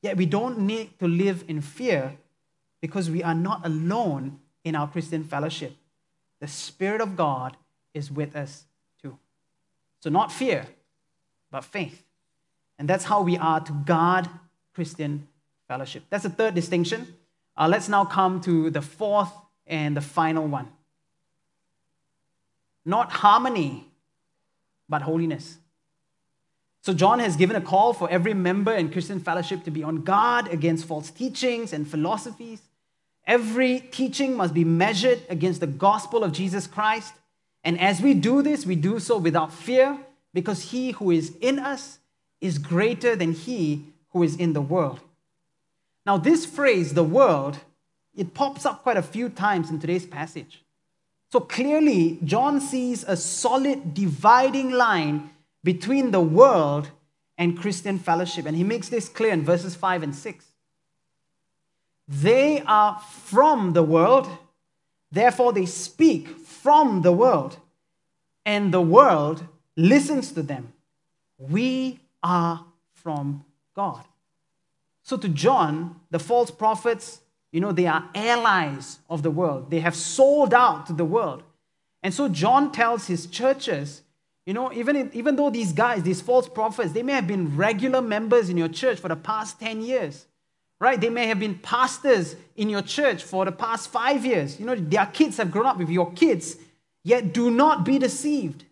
yet 0.02 0.16
we 0.16 0.26
don't 0.26 0.58
need 0.58 0.98
to 0.98 1.06
live 1.06 1.44
in 1.46 1.60
fear 1.60 2.16
because 2.84 3.08
we 3.08 3.22
are 3.22 3.34
not 3.34 3.64
alone 3.64 4.38
in 4.62 4.76
our 4.76 4.86
Christian 4.86 5.24
fellowship. 5.24 5.74
The 6.40 6.46
Spirit 6.46 7.00
of 7.00 7.16
God 7.16 7.56
is 7.94 8.10
with 8.10 8.36
us 8.36 8.66
too. 9.00 9.16
So, 10.00 10.10
not 10.10 10.30
fear, 10.30 10.66
but 11.50 11.64
faith. 11.64 12.04
And 12.78 12.86
that's 12.86 13.04
how 13.04 13.22
we 13.22 13.38
are 13.38 13.60
to 13.60 13.72
guard 13.72 14.28
Christian 14.74 15.26
fellowship. 15.66 16.02
That's 16.10 16.24
the 16.24 16.28
third 16.28 16.54
distinction. 16.54 17.14
Uh, 17.56 17.68
let's 17.70 17.88
now 17.88 18.04
come 18.04 18.42
to 18.42 18.68
the 18.68 18.82
fourth 18.82 19.32
and 19.66 19.96
the 19.96 20.02
final 20.02 20.46
one 20.46 20.68
not 22.84 23.10
harmony, 23.10 23.86
but 24.90 25.00
holiness. 25.00 25.56
So, 26.82 26.92
John 26.92 27.18
has 27.18 27.34
given 27.36 27.56
a 27.56 27.62
call 27.62 27.94
for 27.94 28.10
every 28.10 28.34
member 28.34 28.74
in 28.74 28.90
Christian 28.90 29.20
fellowship 29.20 29.64
to 29.64 29.70
be 29.70 29.82
on 29.82 30.02
guard 30.02 30.48
against 30.48 30.84
false 30.84 31.10
teachings 31.10 31.72
and 31.72 31.88
philosophies. 31.88 32.60
Every 33.26 33.80
teaching 33.80 34.36
must 34.36 34.52
be 34.52 34.64
measured 34.64 35.22
against 35.28 35.60
the 35.60 35.66
gospel 35.66 36.22
of 36.22 36.32
Jesus 36.32 36.66
Christ. 36.66 37.14
And 37.62 37.80
as 37.80 38.00
we 38.00 38.12
do 38.14 38.42
this, 38.42 38.66
we 38.66 38.76
do 38.76 39.00
so 39.00 39.16
without 39.16 39.52
fear, 39.52 39.98
because 40.34 40.70
he 40.70 40.90
who 40.90 41.10
is 41.10 41.34
in 41.40 41.58
us 41.58 41.98
is 42.40 42.58
greater 42.58 43.16
than 43.16 43.32
he 43.32 43.86
who 44.10 44.22
is 44.22 44.36
in 44.36 44.52
the 44.52 44.60
world. 44.60 45.00
Now, 46.04 46.18
this 46.18 46.44
phrase, 46.44 46.92
the 46.92 47.04
world, 47.04 47.58
it 48.14 48.34
pops 48.34 48.66
up 48.66 48.82
quite 48.82 48.98
a 48.98 49.02
few 49.02 49.30
times 49.30 49.70
in 49.70 49.80
today's 49.80 50.06
passage. 50.06 50.62
So 51.32 51.40
clearly, 51.40 52.18
John 52.22 52.60
sees 52.60 53.02
a 53.04 53.16
solid 53.16 53.94
dividing 53.94 54.70
line 54.70 55.30
between 55.64 56.10
the 56.10 56.20
world 56.20 56.90
and 57.38 57.58
Christian 57.58 57.98
fellowship. 57.98 58.46
And 58.46 58.56
he 58.56 58.62
makes 58.62 58.88
this 58.88 59.08
clear 59.08 59.32
in 59.32 59.42
verses 59.42 59.74
5 59.74 60.02
and 60.02 60.14
6. 60.14 60.44
They 62.06 62.60
are 62.62 63.00
from 63.00 63.72
the 63.72 63.82
world, 63.82 64.28
therefore 65.10 65.52
they 65.52 65.66
speak 65.66 66.28
from 66.28 67.02
the 67.02 67.12
world, 67.12 67.58
and 68.44 68.72
the 68.72 68.80
world 68.80 69.46
listens 69.76 70.32
to 70.32 70.42
them. 70.42 70.72
We 71.38 72.00
are 72.22 72.64
from 72.92 73.44
God. 73.74 74.04
So 75.02 75.16
to 75.16 75.28
John, 75.28 76.00
the 76.10 76.18
false 76.18 76.50
prophets 76.50 77.20
you 77.54 77.60
know, 77.60 77.70
they 77.70 77.86
are 77.86 78.10
allies 78.16 78.98
of 79.08 79.22
the 79.22 79.30
world. 79.30 79.70
They 79.70 79.78
have 79.78 79.94
sold 79.94 80.52
out 80.52 80.88
to 80.88 80.92
the 80.92 81.04
world. 81.04 81.44
And 82.02 82.12
so 82.12 82.28
John 82.28 82.72
tells 82.72 83.06
his 83.06 83.28
churches, 83.28 84.02
you 84.44 84.52
know, 84.52 84.72
even, 84.72 85.08
even 85.14 85.36
though 85.36 85.50
these 85.50 85.72
guys, 85.72 86.02
these 86.02 86.20
false 86.20 86.48
prophets, 86.48 86.90
they 86.90 87.04
may 87.04 87.12
have 87.12 87.28
been 87.28 87.56
regular 87.56 88.02
members 88.02 88.48
in 88.48 88.56
your 88.56 88.66
church 88.66 88.98
for 88.98 89.06
the 89.06 89.14
past 89.14 89.60
10 89.60 89.82
years, 89.82 90.26
right? 90.84 91.00
They 91.00 91.08
may 91.08 91.26
have 91.28 91.40
been 91.40 91.54
pastors 91.54 92.36
in 92.56 92.68
your 92.68 92.82
church 92.82 93.22
for 93.22 93.46
the 93.46 93.52
past 93.52 93.88
five 93.90 94.24
years. 94.26 94.60
You 94.60 94.66
know, 94.66 94.74
their 94.74 95.06
kids 95.06 95.38
have 95.38 95.50
grown 95.50 95.64
up 95.64 95.78
with 95.78 95.88
your 95.88 96.12
kids, 96.12 96.56
yet 97.02 97.32
do 97.32 97.50
not 97.50 97.84
be 97.86 97.98
deceived. 97.98 98.64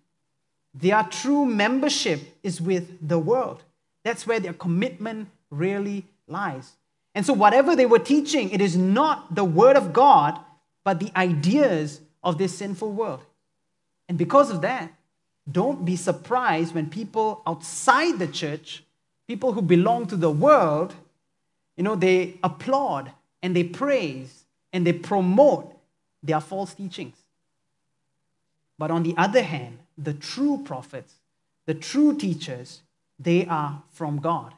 Their 0.75 1.03
true 1.05 1.47
membership 1.47 2.21
is 2.43 2.61
with 2.61 3.09
the 3.09 3.19
world. 3.19 3.63
That's 4.05 4.27
where 4.27 4.41
their 4.41 4.53
commitment 4.53 5.29
really 5.51 6.05
lies. 6.29 6.73
And 7.15 7.25
so, 7.25 7.33
whatever 7.33 7.75
they 7.75 7.87
were 7.87 7.99
teaching, 7.99 8.51
it 8.51 8.61
is 8.61 8.77
not 8.77 9.35
the 9.35 9.45
word 9.45 9.77
of 9.77 9.93
God, 9.95 10.39
but 10.85 11.01
the 11.01 11.13
ideas 11.17 12.01
of 12.23 12.37
this 12.37 12.57
sinful 12.57 12.93
world. 12.93 13.25
And 14.09 14.19
because 14.19 14.51
of 14.51 14.61
that, 14.63 14.93
don't 15.51 15.85
be 15.85 15.97
surprised 15.97 16.75
when 16.75 16.91
people 16.91 17.43
outside 17.47 18.19
the 18.19 18.29
church, 18.29 18.85
people 19.27 19.53
who 19.53 19.63
belong 19.63 20.07
to 20.09 20.17
the 20.17 20.31
world, 20.31 20.95
you 21.77 21.85
know, 21.85 21.95
they 21.95 22.39
applaud 22.43 23.13
and 23.43 23.57
they 23.57 23.65
praise 23.65 24.45
and 24.73 24.87
they 24.87 24.93
promote 24.93 25.77
their 26.23 26.41
false 26.41 26.75
teachings. 26.75 27.17
But 28.79 28.91
on 28.91 29.03
the 29.03 29.15
other 29.17 29.43
hand, 29.43 29.79
the 29.99 30.15
true 30.15 30.63
prophets, 30.65 31.15
the 31.67 31.75
true 31.75 32.17
teachers, 32.17 32.83
they 33.19 33.47
are 33.47 33.83
from 33.93 34.19
God. 34.19 34.55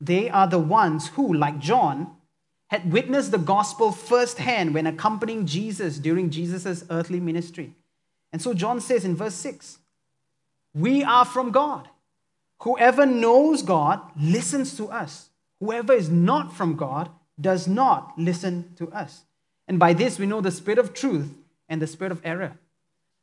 They 0.00 0.30
are 0.30 0.46
the 0.46 0.58
ones 0.58 1.08
who, 1.08 1.34
like 1.34 1.58
John, 1.58 2.14
had 2.68 2.92
witnessed 2.92 3.30
the 3.30 3.38
gospel 3.38 3.92
firsthand 3.92 4.74
when 4.74 4.86
accompanying 4.86 5.46
Jesus 5.46 5.98
during 5.98 6.30
Jesus' 6.30 6.84
earthly 6.90 7.18
ministry. 7.18 7.74
And 8.32 8.40
so 8.40 8.54
John 8.54 8.80
says 8.80 9.04
in 9.04 9.16
verse 9.16 9.34
6 9.34 9.78
We 10.74 11.02
are 11.02 11.24
from 11.24 11.50
God. 11.50 11.88
Whoever 12.62 13.06
knows 13.06 13.62
God 13.62 14.00
listens 14.20 14.76
to 14.76 14.88
us. 14.88 15.27
Whoever 15.60 15.92
is 15.92 16.08
not 16.08 16.54
from 16.54 16.76
God 16.76 17.10
does 17.40 17.66
not 17.66 18.18
listen 18.18 18.74
to 18.76 18.90
us. 18.90 19.22
And 19.66 19.78
by 19.78 19.92
this 19.92 20.18
we 20.18 20.26
know 20.26 20.40
the 20.40 20.50
spirit 20.50 20.78
of 20.78 20.94
truth 20.94 21.34
and 21.68 21.82
the 21.82 21.86
spirit 21.86 22.12
of 22.12 22.20
error. 22.24 22.58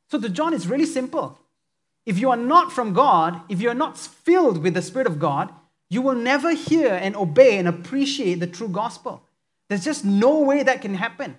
So 0.09 0.19
to 0.19 0.29
John, 0.29 0.53
it's 0.53 0.67
really 0.67 0.85
simple. 0.85 1.39
If 2.05 2.19
you 2.19 2.29
are 2.29 2.37
not 2.37 2.71
from 2.71 2.93
God, 2.93 3.41
if 3.49 3.61
you 3.61 3.69
are 3.69 3.75
not 3.75 3.97
filled 3.97 4.61
with 4.61 4.75
the 4.75 4.81
Spirit 4.81 5.07
of 5.07 5.19
God, 5.19 5.51
you 5.89 6.01
will 6.01 6.15
never 6.15 6.53
hear 6.53 6.93
and 6.93 7.15
obey 7.15 7.57
and 7.57 7.67
appreciate 7.67 8.39
the 8.39 8.47
true 8.47 8.67
gospel. 8.67 9.23
There's 9.67 9.83
just 9.83 10.05
no 10.05 10.41
way 10.41 10.61
that 10.61 10.81
can 10.81 10.93
happen. 10.93 11.37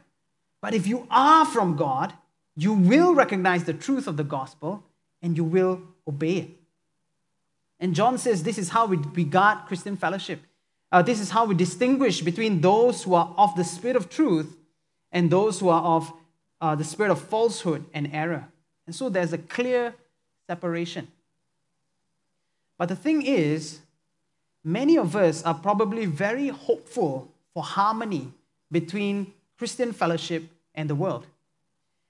But 0.61 0.75
if 0.75 0.87
you 0.87 1.07
are 1.11 1.45
from 1.45 1.77
God, 1.77 2.13
you 2.57 2.73
will 2.73 3.15
recognize 3.15 3.65
the 3.65 3.73
truth 3.73 4.09
of 4.09 4.17
the 4.17 4.25
gospel 4.25 4.83
and 5.23 5.37
you 5.37 5.45
will 5.45 5.83
obey 6.09 6.37
it. 6.39 6.51
And 7.79 7.95
John 7.95 8.19
says 8.19 8.43
this 8.43 8.59
is 8.59 8.71
how 8.71 8.87
we 8.87 8.97
regard 8.97 9.67
Christian 9.67 9.97
fellowship. 9.97 10.41
Uh, 10.97 11.03
this 11.03 11.21
is 11.21 11.29
how 11.29 11.45
we 11.45 11.55
distinguish 11.55 12.23
between 12.23 12.63
those 12.63 13.03
who 13.03 13.13
are 13.13 13.35
of 13.37 13.55
the 13.55 13.63
spirit 13.63 13.97
of 13.97 14.09
truth 14.09 14.57
and 15.13 15.31
those 15.31 15.61
who 15.61 15.69
are 15.69 15.83
of 15.83 16.11
uh, 16.63 16.75
the 16.75 16.85
spirit 16.85 17.11
of 17.11 17.21
falsehood 17.21 17.85
and 17.93 18.09
error. 18.15 18.49
And 18.87 18.97
so 18.97 19.11
there's 19.11 19.35
a 19.35 19.37
clear 19.37 19.95
separation. 20.47 21.07
But 22.79 22.89
the 22.89 22.97
thing 22.97 23.21
is, 23.27 23.81
many 24.65 24.97
of 24.97 25.15
us 25.15 25.43
are 25.43 25.53
probably 25.53 26.07
very 26.07 26.49
hopeful 26.49 27.31
for 27.53 27.63
harmony 27.63 28.33
between 28.73 29.35
Christian 29.59 29.93
fellowship 29.93 30.45
and 30.75 30.89
the 30.89 30.95
world. 30.95 31.27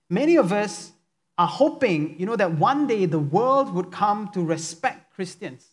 Many 0.08 0.36
of 0.36 0.52
us 0.52 0.92
are 1.36 1.48
hoping, 1.48 2.14
you 2.20 2.24
know, 2.26 2.36
that 2.36 2.52
one 2.52 2.86
day 2.86 3.06
the 3.06 3.18
world 3.18 3.74
would 3.74 3.90
come 3.90 4.28
to 4.28 4.40
respect 4.44 5.12
Christians, 5.12 5.66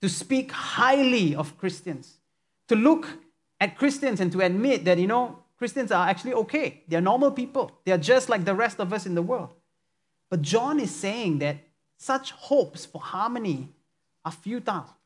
to 0.00 0.08
speak 0.08 0.52
highly 0.52 1.34
of 1.34 1.58
Christians, 1.58 2.14
to 2.68 2.76
look 2.76 3.08
at 3.60 3.78
Christians 3.78 4.20
and 4.20 4.30
to 4.32 4.40
admit 4.40 4.84
that, 4.84 4.98
you 4.98 5.06
know, 5.06 5.38
Christians 5.58 5.90
are 5.90 6.08
actually 6.08 6.34
okay. 6.34 6.82
They're 6.88 7.00
normal 7.00 7.30
people. 7.30 7.72
They're 7.84 7.98
just 7.98 8.28
like 8.28 8.44
the 8.44 8.54
rest 8.54 8.78
of 8.78 8.92
us 8.92 9.06
in 9.06 9.14
the 9.14 9.22
world. 9.22 9.54
But 10.28 10.42
John 10.42 10.80
is 10.80 10.94
saying 10.94 11.38
that 11.38 11.58
such 11.96 12.32
hopes 12.32 12.84
for 12.84 13.00
harmony 13.00 13.68
are 14.24 14.32
futile 14.32 14.96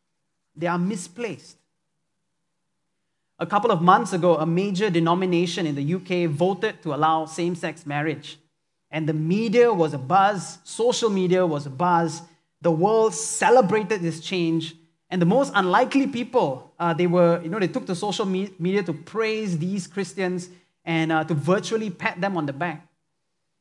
they 0.57 0.67
are 0.67 0.79
misplaced. 0.79 1.57
A 3.39 3.47
couple 3.47 3.71
of 3.71 3.81
months 3.81 4.13
ago, 4.13 4.37
a 4.37 4.45
major 4.45 4.91
denomination 4.91 5.67
in 5.67 5.75
the 5.75 5.95
UK 5.95 6.31
voted 6.31 6.83
to 6.83 6.95
allow 6.95 7.25
same 7.25 7.55
sex 7.55 7.87
marriage. 7.87 8.39
And 8.91 9.09
the 9.09 9.15
media 9.15 9.73
was 9.73 9.95
a 9.95 9.99
buzz, 9.99 10.59
social 10.65 11.09
media 11.09 11.47
was 11.47 11.65
a 11.65 11.71
buzz. 11.71 12.23
The 12.61 12.71
world 12.71 13.15
celebrated 13.15 14.03
this 14.03 14.21
change. 14.21 14.75
And 15.11 15.21
the 15.21 15.27
most 15.27 15.53
unlikely 15.55 16.07
people, 16.07 16.73
uh, 16.79 16.95
they 16.95 17.07
were, 17.07 17.41
you 17.43 17.49
know, 17.49 17.59
they 17.59 17.69
took 17.69 17.87
to 17.87 17.95
social 17.95 18.25
me- 18.25 18.53
media 18.59 18.83
to 18.85 18.93
praise 18.93 19.59
these 19.59 19.87
Christians 19.87 20.49
and 20.85 21.11
uh, 21.11 21.25
to 21.25 21.35
virtually 21.35 21.91
pat 21.91 22.21
them 22.21 22.37
on 22.37 22.47
the 22.47 22.53
back. 22.53 22.87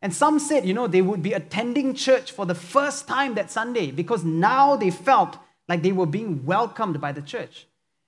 And 0.02 0.14
some 0.14 0.40
said, 0.40 0.66
you 0.66 0.74
know, 0.74 0.88
they 0.88 1.02
would 1.02 1.22
be 1.22 1.34
attending 1.34 1.94
church 1.94 2.32
for 2.32 2.46
the 2.46 2.56
first 2.56 3.08
time 3.08 3.34
that 3.36 3.52
Sunday 3.52 3.92
because 3.92 4.24
now 4.24 4.76
they 4.76 4.92
felt 4.92 5.38
like 5.68 5.82
they 5.82 5.92
were 5.92 6.06
being 6.06 6.46
welcomed 6.46 7.02
by 7.02 7.12
the 7.12 7.22
church. 7.22 7.68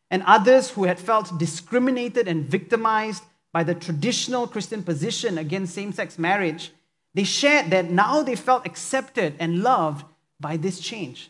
And 0.09 0.23
others 0.23 0.71
who 0.71 0.85
had 0.85 0.99
felt 0.99 1.37
discriminated 1.37 2.27
and 2.27 2.45
victimized 2.45 3.23
by 3.51 3.63
the 3.63 3.75
traditional 3.75 4.47
Christian 4.47 4.83
position 4.83 5.37
against 5.37 5.73
same 5.73 5.91
sex 5.91 6.17
marriage, 6.17 6.71
they 7.13 7.23
shared 7.23 7.71
that 7.71 7.91
now 7.91 8.21
they 8.21 8.35
felt 8.35 8.65
accepted 8.65 9.35
and 9.39 9.63
loved 9.63 10.05
by 10.39 10.57
this 10.57 10.79
change. 10.79 11.29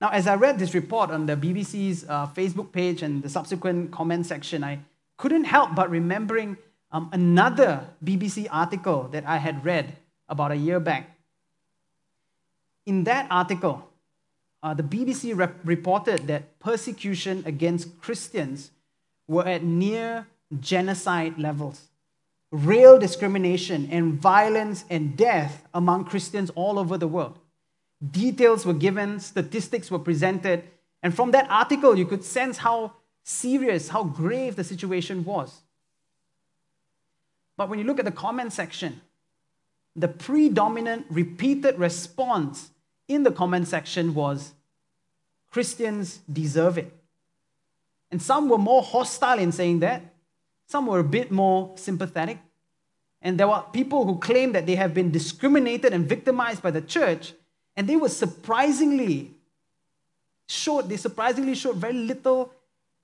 Now, 0.00 0.08
as 0.08 0.26
I 0.26 0.34
read 0.34 0.58
this 0.58 0.74
report 0.74 1.10
on 1.10 1.26
the 1.26 1.36
BBC's 1.36 2.06
uh, 2.08 2.26
Facebook 2.28 2.72
page 2.72 3.02
and 3.02 3.22
the 3.22 3.28
subsequent 3.28 3.90
comment 3.90 4.24
section, 4.24 4.64
I 4.64 4.80
couldn't 5.18 5.44
help 5.44 5.74
but 5.74 5.90
remembering 5.90 6.56
um, 6.90 7.10
another 7.12 7.84
BBC 8.02 8.48
article 8.50 9.08
that 9.12 9.26
I 9.26 9.36
had 9.36 9.64
read 9.64 9.96
about 10.28 10.52
a 10.52 10.56
year 10.56 10.80
back. 10.80 11.18
In 12.86 13.04
that 13.04 13.26
article, 13.30 13.90
uh, 14.62 14.72
the 14.72 14.82
BBC 14.82 15.36
rep- 15.36 15.60
reported 15.64 16.26
that 16.28 16.58
persecution 16.60 17.42
against 17.44 18.00
Christians 18.00 18.70
were 19.28 19.46
at 19.46 19.62
near 19.62 20.26
genocide 20.60 21.38
levels. 21.38 21.88
Real 22.50 22.98
discrimination 22.98 23.88
and 23.92 24.14
violence 24.14 24.84
and 24.88 25.16
death 25.16 25.62
among 25.74 26.06
Christians 26.06 26.50
all 26.54 26.78
over 26.78 26.96
the 26.96 27.06
world. 27.06 27.38
Details 28.08 28.64
were 28.64 28.74
given, 28.74 29.20
statistics 29.20 29.90
were 29.90 29.98
presented, 29.98 30.64
and 31.02 31.14
from 31.14 31.30
that 31.32 31.50
article, 31.50 31.98
you 31.98 32.06
could 32.06 32.24
sense 32.24 32.58
how 32.58 32.92
serious, 33.22 33.88
how 33.88 34.04
grave 34.04 34.56
the 34.56 34.64
situation 34.64 35.24
was. 35.24 35.60
But 37.56 37.68
when 37.68 37.78
you 37.78 37.84
look 37.84 37.98
at 37.98 38.04
the 38.04 38.10
comment 38.10 38.52
section, 38.52 39.00
the 39.94 40.08
predominant 40.08 41.06
repeated 41.10 41.78
response 41.78 42.70
in 43.08 43.22
the 43.22 43.32
comment 43.32 43.68
section 43.68 44.14
was 44.14 44.54
Christians 45.50 46.20
deserve 46.32 46.78
it. 46.78 46.96
And 48.10 48.22
some 48.22 48.48
were 48.48 48.58
more 48.58 48.82
hostile 48.82 49.38
in 49.38 49.52
saying 49.52 49.80
that, 49.80 50.02
some 50.66 50.86
were 50.86 51.00
a 51.00 51.04
bit 51.04 51.30
more 51.30 51.72
sympathetic. 51.76 52.38
And 53.20 53.38
there 53.38 53.48
were 53.48 53.64
people 53.72 54.06
who 54.06 54.18
claimed 54.18 54.54
that 54.54 54.66
they 54.66 54.76
have 54.76 54.94
been 54.94 55.10
discriminated 55.10 55.92
and 55.92 56.08
victimized 56.08 56.62
by 56.62 56.70
the 56.70 56.80
church, 56.80 57.34
and 57.76 57.88
they 57.88 57.96
were 57.96 58.08
surprisingly 58.08 59.30
showed, 60.46 60.88
they 60.88 60.96
surprisingly 60.96 61.54
showed 61.54 61.76
very 61.76 61.94
little 61.94 62.52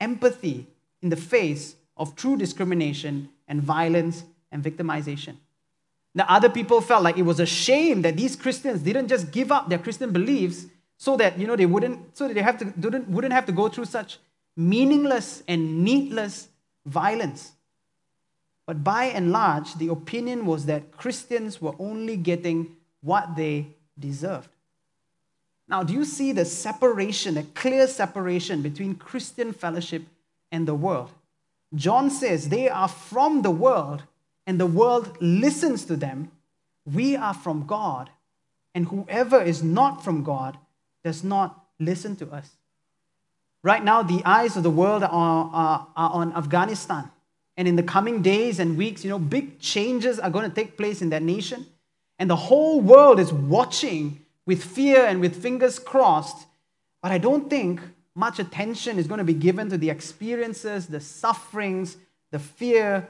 empathy 0.01 0.67
in 1.03 1.09
the 1.09 1.17
face 1.17 1.77
of 1.97 2.17
true 2.17 2.37
discrimination 2.37 3.29
and 3.49 3.63
violence 3.63 4.25
and 4.51 4.63
victimization. 4.63 5.37
Now, 6.15 6.25
other 6.29 6.49
people 6.49 6.81
felt 6.81 7.03
like 7.03 7.19
it 7.19 7.23
was 7.23 7.41
a 7.41 7.47
shame 7.47 8.03
that 8.03 8.17
these 8.17 8.37
Christians 8.37 8.81
didn't 8.81 9.09
just 9.09 9.31
give 9.31 9.53
up 9.53 9.69
their 9.69 9.79
Christian 9.79 10.13
beliefs 10.13 10.67
so 10.97 11.17
that 11.19 11.39
you 11.39 11.47
know 11.47 11.57
they 11.57 11.67
wouldn't 11.67 12.17
so 12.17 12.27
that 12.27 12.35
they 12.35 12.41
have 12.41 12.59
to 12.59 12.65
didn't, 12.65 13.09
wouldn't 13.09 13.35
have 13.35 13.45
to 13.47 13.53
go 13.53 13.69
through 13.69 13.85
such 13.85 14.19
meaningless 14.57 15.43
and 15.47 15.85
needless 15.85 16.49
violence. 16.87 17.53
But 18.67 18.83
by 18.83 19.05
and 19.05 19.31
large, 19.31 19.75
the 19.75 19.89
opinion 19.89 20.47
was 20.47 20.67
that 20.67 20.91
Christians 20.91 21.61
were 21.61 21.75
only 21.79 22.17
getting 22.17 22.77
what 23.03 23.37
they 23.37 23.69
deserved. 23.99 24.49
Now, 25.69 25.83
do 25.83 25.93
you 25.93 26.05
see 26.05 26.33
the 26.33 26.45
separation, 26.45 27.37
a 27.37 27.43
clear 27.43 27.87
separation 27.89 28.63
between 28.63 28.95
Christian 28.95 29.53
fellowship 29.53 30.03
and 30.53 30.67
the 30.67 30.75
world? 30.75 31.11
John 31.75 32.11
says 32.11 32.49
they 32.49 32.69
are 32.69 32.89
from 32.89 33.43
the 33.43 33.51
world 33.51 34.05
and 34.47 34.61
the 34.61 34.67
world 34.67 35.17
listens 35.21 35.85
to 35.87 35.97
them. 35.97 36.31
We 36.85 37.17
are 37.17 37.35
from 37.35 37.67
God, 37.67 38.11
and 38.75 38.87
whoever 38.87 39.43
is 39.43 39.63
not 39.63 40.05
from 40.05 40.23
God 40.23 40.57
does 41.03 41.25
not 41.25 41.65
listen 41.81 42.15
to 42.17 42.31
us. 42.31 42.49
Right 43.65 43.83
now, 43.83 44.03
the 44.03 44.23
eyes 44.25 44.57
of 44.57 44.63
the 44.63 44.71
world 44.71 45.03
are, 45.03 45.09
are, 45.11 45.87
are 45.97 46.11
on 46.13 46.33
Afghanistan. 46.35 47.11
And 47.57 47.67
in 47.67 47.75
the 47.75 47.83
coming 47.83 48.23
days 48.23 48.61
and 48.61 48.77
weeks, 48.77 49.03
you 49.03 49.11
know, 49.11 49.19
big 49.19 49.59
changes 49.59 50.21
are 50.21 50.31
going 50.31 50.49
to 50.49 50.55
take 50.55 50.77
place 50.77 51.03
in 51.03 51.11
that 51.11 51.23
nation. 51.23 51.67
And 52.21 52.31
the 52.31 52.37
whole 52.37 52.81
world 52.81 53.19
is 53.19 53.33
watching 53.33 54.21
with 54.47 54.65
fear 54.65 55.05
and 55.05 55.21
with 55.21 55.43
fingers 55.43 55.79
crossed. 55.79 56.47
But 57.03 57.13
I 57.13 57.19
don't 57.19 57.51
think 57.51 57.81
much 58.15 58.39
attention 58.39 58.99
is 58.99 59.07
going 59.07 59.19
to 59.19 59.25
be 59.25 59.35
given 59.35 59.69
to 59.69 59.77
the 59.77 59.91
experiences, 59.91 60.87
the 60.87 61.01
sufferings, 61.01 61.99
the 62.31 62.39
fear, 62.39 63.09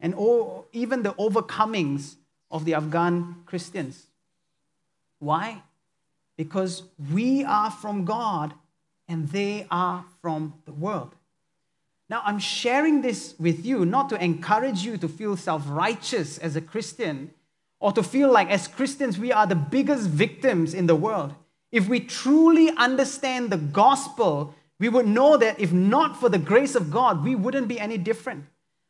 and 0.00 0.14
even 0.72 1.02
the 1.02 1.12
overcomings 1.14 2.16
of 2.50 2.64
the 2.64 2.74
Afghan 2.74 3.36
Christians. 3.44 4.06
Why? 5.18 5.62
Because 6.36 6.84
we 7.12 7.44
are 7.44 7.70
from 7.70 8.04
God 8.04 8.54
and 9.08 9.28
they 9.28 9.66
are 9.70 10.04
from 10.20 10.54
the 10.64 10.72
world. 10.72 11.14
Now, 12.08 12.22
I'm 12.24 12.38
sharing 12.38 13.02
this 13.02 13.34
with 13.38 13.66
you 13.66 13.84
not 13.84 14.08
to 14.10 14.22
encourage 14.22 14.84
you 14.84 14.96
to 14.98 15.08
feel 15.08 15.36
self 15.36 15.64
righteous 15.66 16.38
as 16.38 16.54
a 16.54 16.60
Christian 16.60 17.30
or 17.80 17.92
to 17.92 18.02
feel 18.02 18.30
like 18.32 18.50
as 18.50 18.68
Christians 18.68 19.18
we 19.18 19.32
are 19.32 19.46
the 19.46 19.54
biggest 19.54 20.08
victims 20.08 20.74
in 20.74 20.86
the 20.86 20.96
world. 20.96 21.34
If 21.72 21.88
we 21.88 22.00
truly 22.00 22.70
understand 22.70 23.50
the 23.50 23.56
gospel, 23.56 24.54
we 24.78 24.88
would 24.88 25.06
know 25.06 25.36
that 25.36 25.58
if 25.60 25.72
not 25.72 26.18
for 26.18 26.28
the 26.28 26.38
grace 26.38 26.74
of 26.74 26.90
God, 26.90 27.24
we 27.24 27.34
wouldn't 27.34 27.68
be 27.68 27.80
any 27.80 27.98
different. 27.98 28.44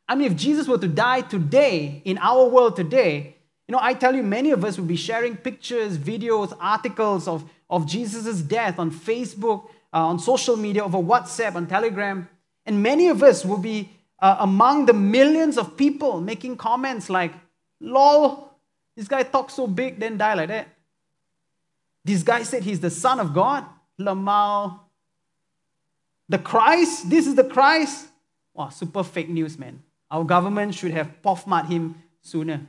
I 0.07 0.15
mean, 0.15 0.31
if 0.31 0.37
Jesus 0.37 0.67
were 0.67 0.77
to 0.77 0.87
die 0.87 1.21
today, 1.21 2.01
in 2.05 2.17
our 2.19 2.47
world 2.47 2.75
today, 2.75 3.35
you 3.67 3.73
know, 3.73 3.79
I 3.81 3.93
tell 3.93 4.15
you, 4.15 4.23
many 4.23 4.51
of 4.51 4.63
us 4.63 4.77
would 4.77 4.87
be 4.87 4.95
sharing 4.95 5.35
pictures, 5.35 5.97
videos, 5.97 6.55
articles 6.59 7.27
of, 7.27 7.49
of 7.69 7.85
Jesus' 7.85 8.41
death 8.41 8.79
on 8.79 8.91
Facebook, 8.91 9.65
uh, 9.93 10.07
on 10.07 10.19
social 10.19 10.55
media, 10.55 10.85
over 10.85 10.97
WhatsApp, 10.97 11.55
on 11.55 11.67
Telegram. 11.67 12.29
And 12.65 12.81
many 12.81 13.09
of 13.09 13.21
us 13.21 13.43
will 13.43 13.57
be 13.57 13.89
uh, 14.19 14.37
among 14.39 14.85
the 14.85 14.93
millions 14.93 15.57
of 15.57 15.75
people 15.75 16.21
making 16.21 16.55
comments 16.55 17.09
like, 17.09 17.33
lol, 17.81 18.56
this 18.97 19.07
guy 19.07 19.21
talks 19.21 19.53
so 19.53 19.67
big, 19.67 19.99
then 19.99 20.17
die 20.17 20.33
like 20.33 20.47
that. 20.49 20.67
This 22.03 22.23
guy 22.23 22.41
said 22.41 22.63
he's 22.63 22.79
the 22.79 22.89
Son 22.89 23.19
of 23.19 23.31
God. 23.31 23.63
Lamau. 23.99 24.79
The 26.27 26.39
Christ, 26.39 27.07
this 27.07 27.27
is 27.27 27.35
the 27.35 27.43
Christ. 27.43 28.07
Wow, 28.55 28.69
super 28.69 29.03
fake 29.03 29.29
news, 29.29 29.59
man. 29.59 29.83
Our 30.09 30.23
government 30.23 30.73
should 30.73 30.91
have 30.91 31.21
POFMA'd 31.21 31.67
him 31.67 32.01
sooner. 32.21 32.61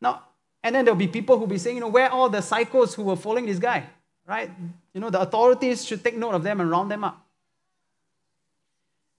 Now, 0.00 0.22
and 0.62 0.74
then 0.74 0.86
there'll 0.86 0.98
be 0.98 1.08
people 1.08 1.38
who'll 1.38 1.46
be 1.46 1.58
saying, 1.58 1.76
you 1.76 1.80
know, 1.80 1.88
where 1.88 2.10
all 2.10 2.30
the 2.30 2.38
psychos 2.38 2.94
who 2.94 3.02
were 3.02 3.16
following 3.16 3.44
this 3.44 3.58
guy, 3.58 3.84
right? 4.26 4.50
You 4.94 5.00
know, 5.00 5.10
the 5.10 5.20
authorities 5.20 5.84
should 5.84 6.02
take 6.02 6.16
note 6.16 6.34
of 6.34 6.42
them 6.42 6.60
and 6.60 6.70
round 6.70 6.90
them 6.90 7.04
up. 7.04 7.24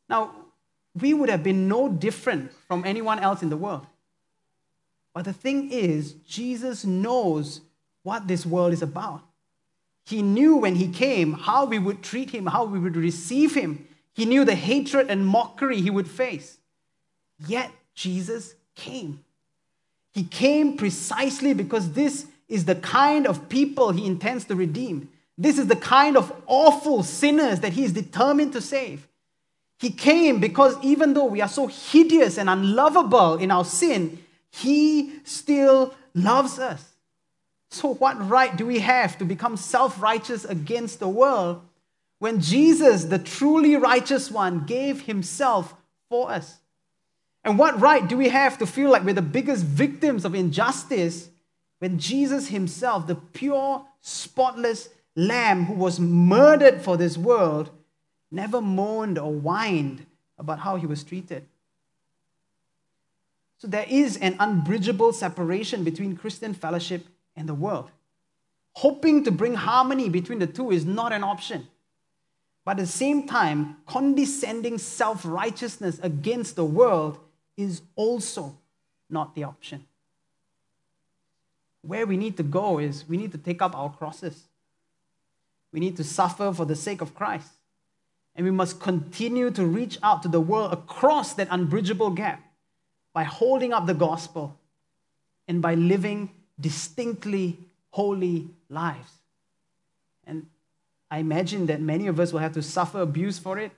Now, 0.09 0.33
we 0.99 1.13
would 1.13 1.29
have 1.29 1.43
been 1.43 1.67
no 1.67 1.87
different 1.87 2.51
from 2.67 2.83
anyone 2.83 3.19
else 3.19 3.43
in 3.43 3.49
the 3.49 3.57
world. 3.57 3.85
But 5.13 5.25
the 5.25 5.33
thing 5.33 5.71
is, 5.71 6.13
Jesus 6.27 6.85
knows 6.85 7.61
what 8.03 8.27
this 8.27 8.45
world 8.45 8.73
is 8.73 8.81
about. 8.81 9.21
He 10.05 10.21
knew 10.21 10.57
when 10.57 10.75
he 10.75 10.87
came 10.87 11.33
how 11.33 11.65
we 11.65 11.79
would 11.79 12.01
treat 12.01 12.31
him, 12.31 12.47
how 12.47 12.65
we 12.65 12.79
would 12.79 12.95
receive 12.95 13.53
him. 13.53 13.87
He 14.13 14.25
knew 14.25 14.43
the 14.43 14.55
hatred 14.55 15.09
and 15.09 15.25
mockery 15.25 15.79
he 15.81 15.89
would 15.89 16.09
face. 16.09 16.57
Yet 17.47 17.71
Jesus 17.93 18.55
came. 18.75 19.23
He 20.13 20.23
came 20.23 20.75
precisely 20.77 21.53
because 21.53 21.93
this 21.93 22.27
is 22.49 22.65
the 22.65 22.75
kind 22.75 23.25
of 23.25 23.47
people 23.47 23.91
he 23.91 24.05
intends 24.05 24.45
to 24.45 24.55
redeem. 24.55 25.09
This 25.37 25.57
is 25.57 25.67
the 25.67 25.75
kind 25.75 26.17
of 26.17 26.33
awful 26.45 27.03
sinners 27.03 27.61
that 27.61 27.73
he 27.73 27.83
is 27.83 27.93
determined 27.93 28.53
to 28.53 28.61
save. 28.61 29.07
He 29.79 29.89
came 29.89 30.39
because 30.39 30.75
even 30.83 31.13
though 31.13 31.25
we 31.25 31.41
are 31.41 31.47
so 31.47 31.67
hideous 31.67 32.37
and 32.37 32.49
unlovable 32.49 33.37
in 33.37 33.49
our 33.49 33.65
sin, 33.65 34.23
he 34.51 35.13
still 35.23 35.95
loves 36.13 36.59
us. 36.59 36.85
So, 37.69 37.93
what 37.93 38.29
right 38.29 38.55
do 38.55 38.65
we 38.65 38.79
have 38.79 39.17
to 39.19 39.25
become 39.25 39.55
self 39.55 40.01
righteous 40.01 40.43
against 40.43 40.99
the 40.99 41.07
world 41.07 41.61
when 42.19 42.41
Jesus, 42.41 43.05
the 43.05 43.17
truly 43.17 43.77
righteous 43.77 44.29
one, 44.29 44.65
gave 44.65 45.03
himself 45.03 45.73
for 46.09 46.29
us? 46.29 46.57
And 47.43 47.57
what 47.57 47.79
right 47.79 48.07
do 48.07 48.17
we 48.17 48.29
have 48.29 48.57
to 48.59 48.67
feel 48.67 48.91
like 48.91 49.03
we're 49.03 49.13
the 49.13 49.21
biggest 49.21 49.63
victims 49.63 50.25
of 50.25 50.35
injustice 50.35 51.29
when 51.79 51.97
Jesus 51.97 52.49
himself, 52.49 53.07
the 53.07 53.15
pure, 53.15 53.85
spotless 54.01 54.89
lamb 55.15 55.65
who 55.65 55.73
was 55.73 55.99
murdered 55.99 56.81
for 56.81 56.97
this 56.97 57.17
world, 57.17 57.71
never 58.29 58.61
moaned 58.61 59.17
or 59.17 59.31
whined 59.31 60.05
about 60.37 60.59
how 60.59 60.75
he 60.75 60.85
was 60.85 61.03
treated? 61.03 61.47
So 63.61 63.67
there 63.67 63.85
is 63.87 64.17
an 64.17 64.37
unbridgeable 64.39 65.13
separation 65.13 65.83
between 65.83 66.17
Christian 66.17 66.55
fellowship 66.55 67.05
and 67.35 67.47
the 67.47 67.53
world. 67.53 67.91
Hoping 68.77 69.23
to 69.23 69.29
bring 69.29 69.53
harmony 69.53 70.09
between 70.09 70.39
the 70.39 70.47
two 70.47 70.71
is 70.71 70.83
not 70.83 71.13
an 71.13 71.23
option. 71.23 71.67
But 72.65 72.71
at 72.71 72.77
the 72.77 72.87
same 72.87 73.27
time, 73.27 73.77
condescending 73.85 74.79
self 74.79 75.23
righteousness 75.23 75.99
against 76.01 76.55
the 76.55 76.65
world 76.65 77.19
is 77.55 77.83
also 77.95 78.57
not 79.11 79.35
the 79.35 79.43
option. 79.43 79.85
Where 81.83 82.07
we 82.07 82.17
need 82.17 82.37
to 82.37 82.43
go 82.43 82.79
is 82.79 83.07
we 83.07 83.15
need 83.15 83.31
to 83.33 83.37
take 83.37 83.61
up 83.61 83.77
our 83.77 83.91
crosses. 83.91 84.41
We 85.71 85.79
need 85.79 85.97
to 85.97 86.03
suffer 86.03 86.51
for 86.51 86.65
the 86.65 86.75
sake 86.75 87.01
of 87.01 87.13
Christ. 87.13 87.51
And 88.35 88.43
we 88.43 88.51
must 88.51 88.79
continue 88.79 89.51
to 89.51 89.63
reach 89.63 89.99
out 90.01 90.23
to 90.23 90.29
the 90.29 90.41
world 90.41 90.73
across 90.73 91.33
that 91.33 91.47
unbridgeable 91.51 92.09
gap 92.09 92.43
by 93.13 93.23
holding 93.23 93.73
up 93.73 93.85
the 93.85 93.93
gospel 93.93 94.57
and 95.47 95.61
by 95.61 95.75
living 95.75 96.29
distinctly 96.59 97.57
holy 97.89 98.49
lives. 98.69 99.11
And 100.25 100.45
I 101.09 101.17
imagine 101.17 101.65
that 101.65 101.81
many 101.81 102.07
of 102.07 102.19
us 102.19 102.31
will 102.31 102.39
have 102.39 102.53
to 102.53 102.61
suffer 102.61 103.01
abuse 103.01 103.37
for 103.37 103.57
it. 103.57 103.71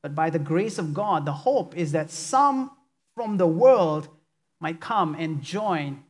But 0.00 0.14
by 0.14 0.30
the 0.30 0.38
grace 0.38 0.78
of 0.78 0.94
God, 0.94 1.26
the 1.26 1.32
hope 1.32 1.76
is 1.76 1.92
that 1.92 2.10
some 2.10 2.70
from 3.14 3.36
the 3.36 3.46
world 3.46 4.08
might 4.60 4.80
come 4.80 5.14
and 5.14 5.42
join 5.42 6.02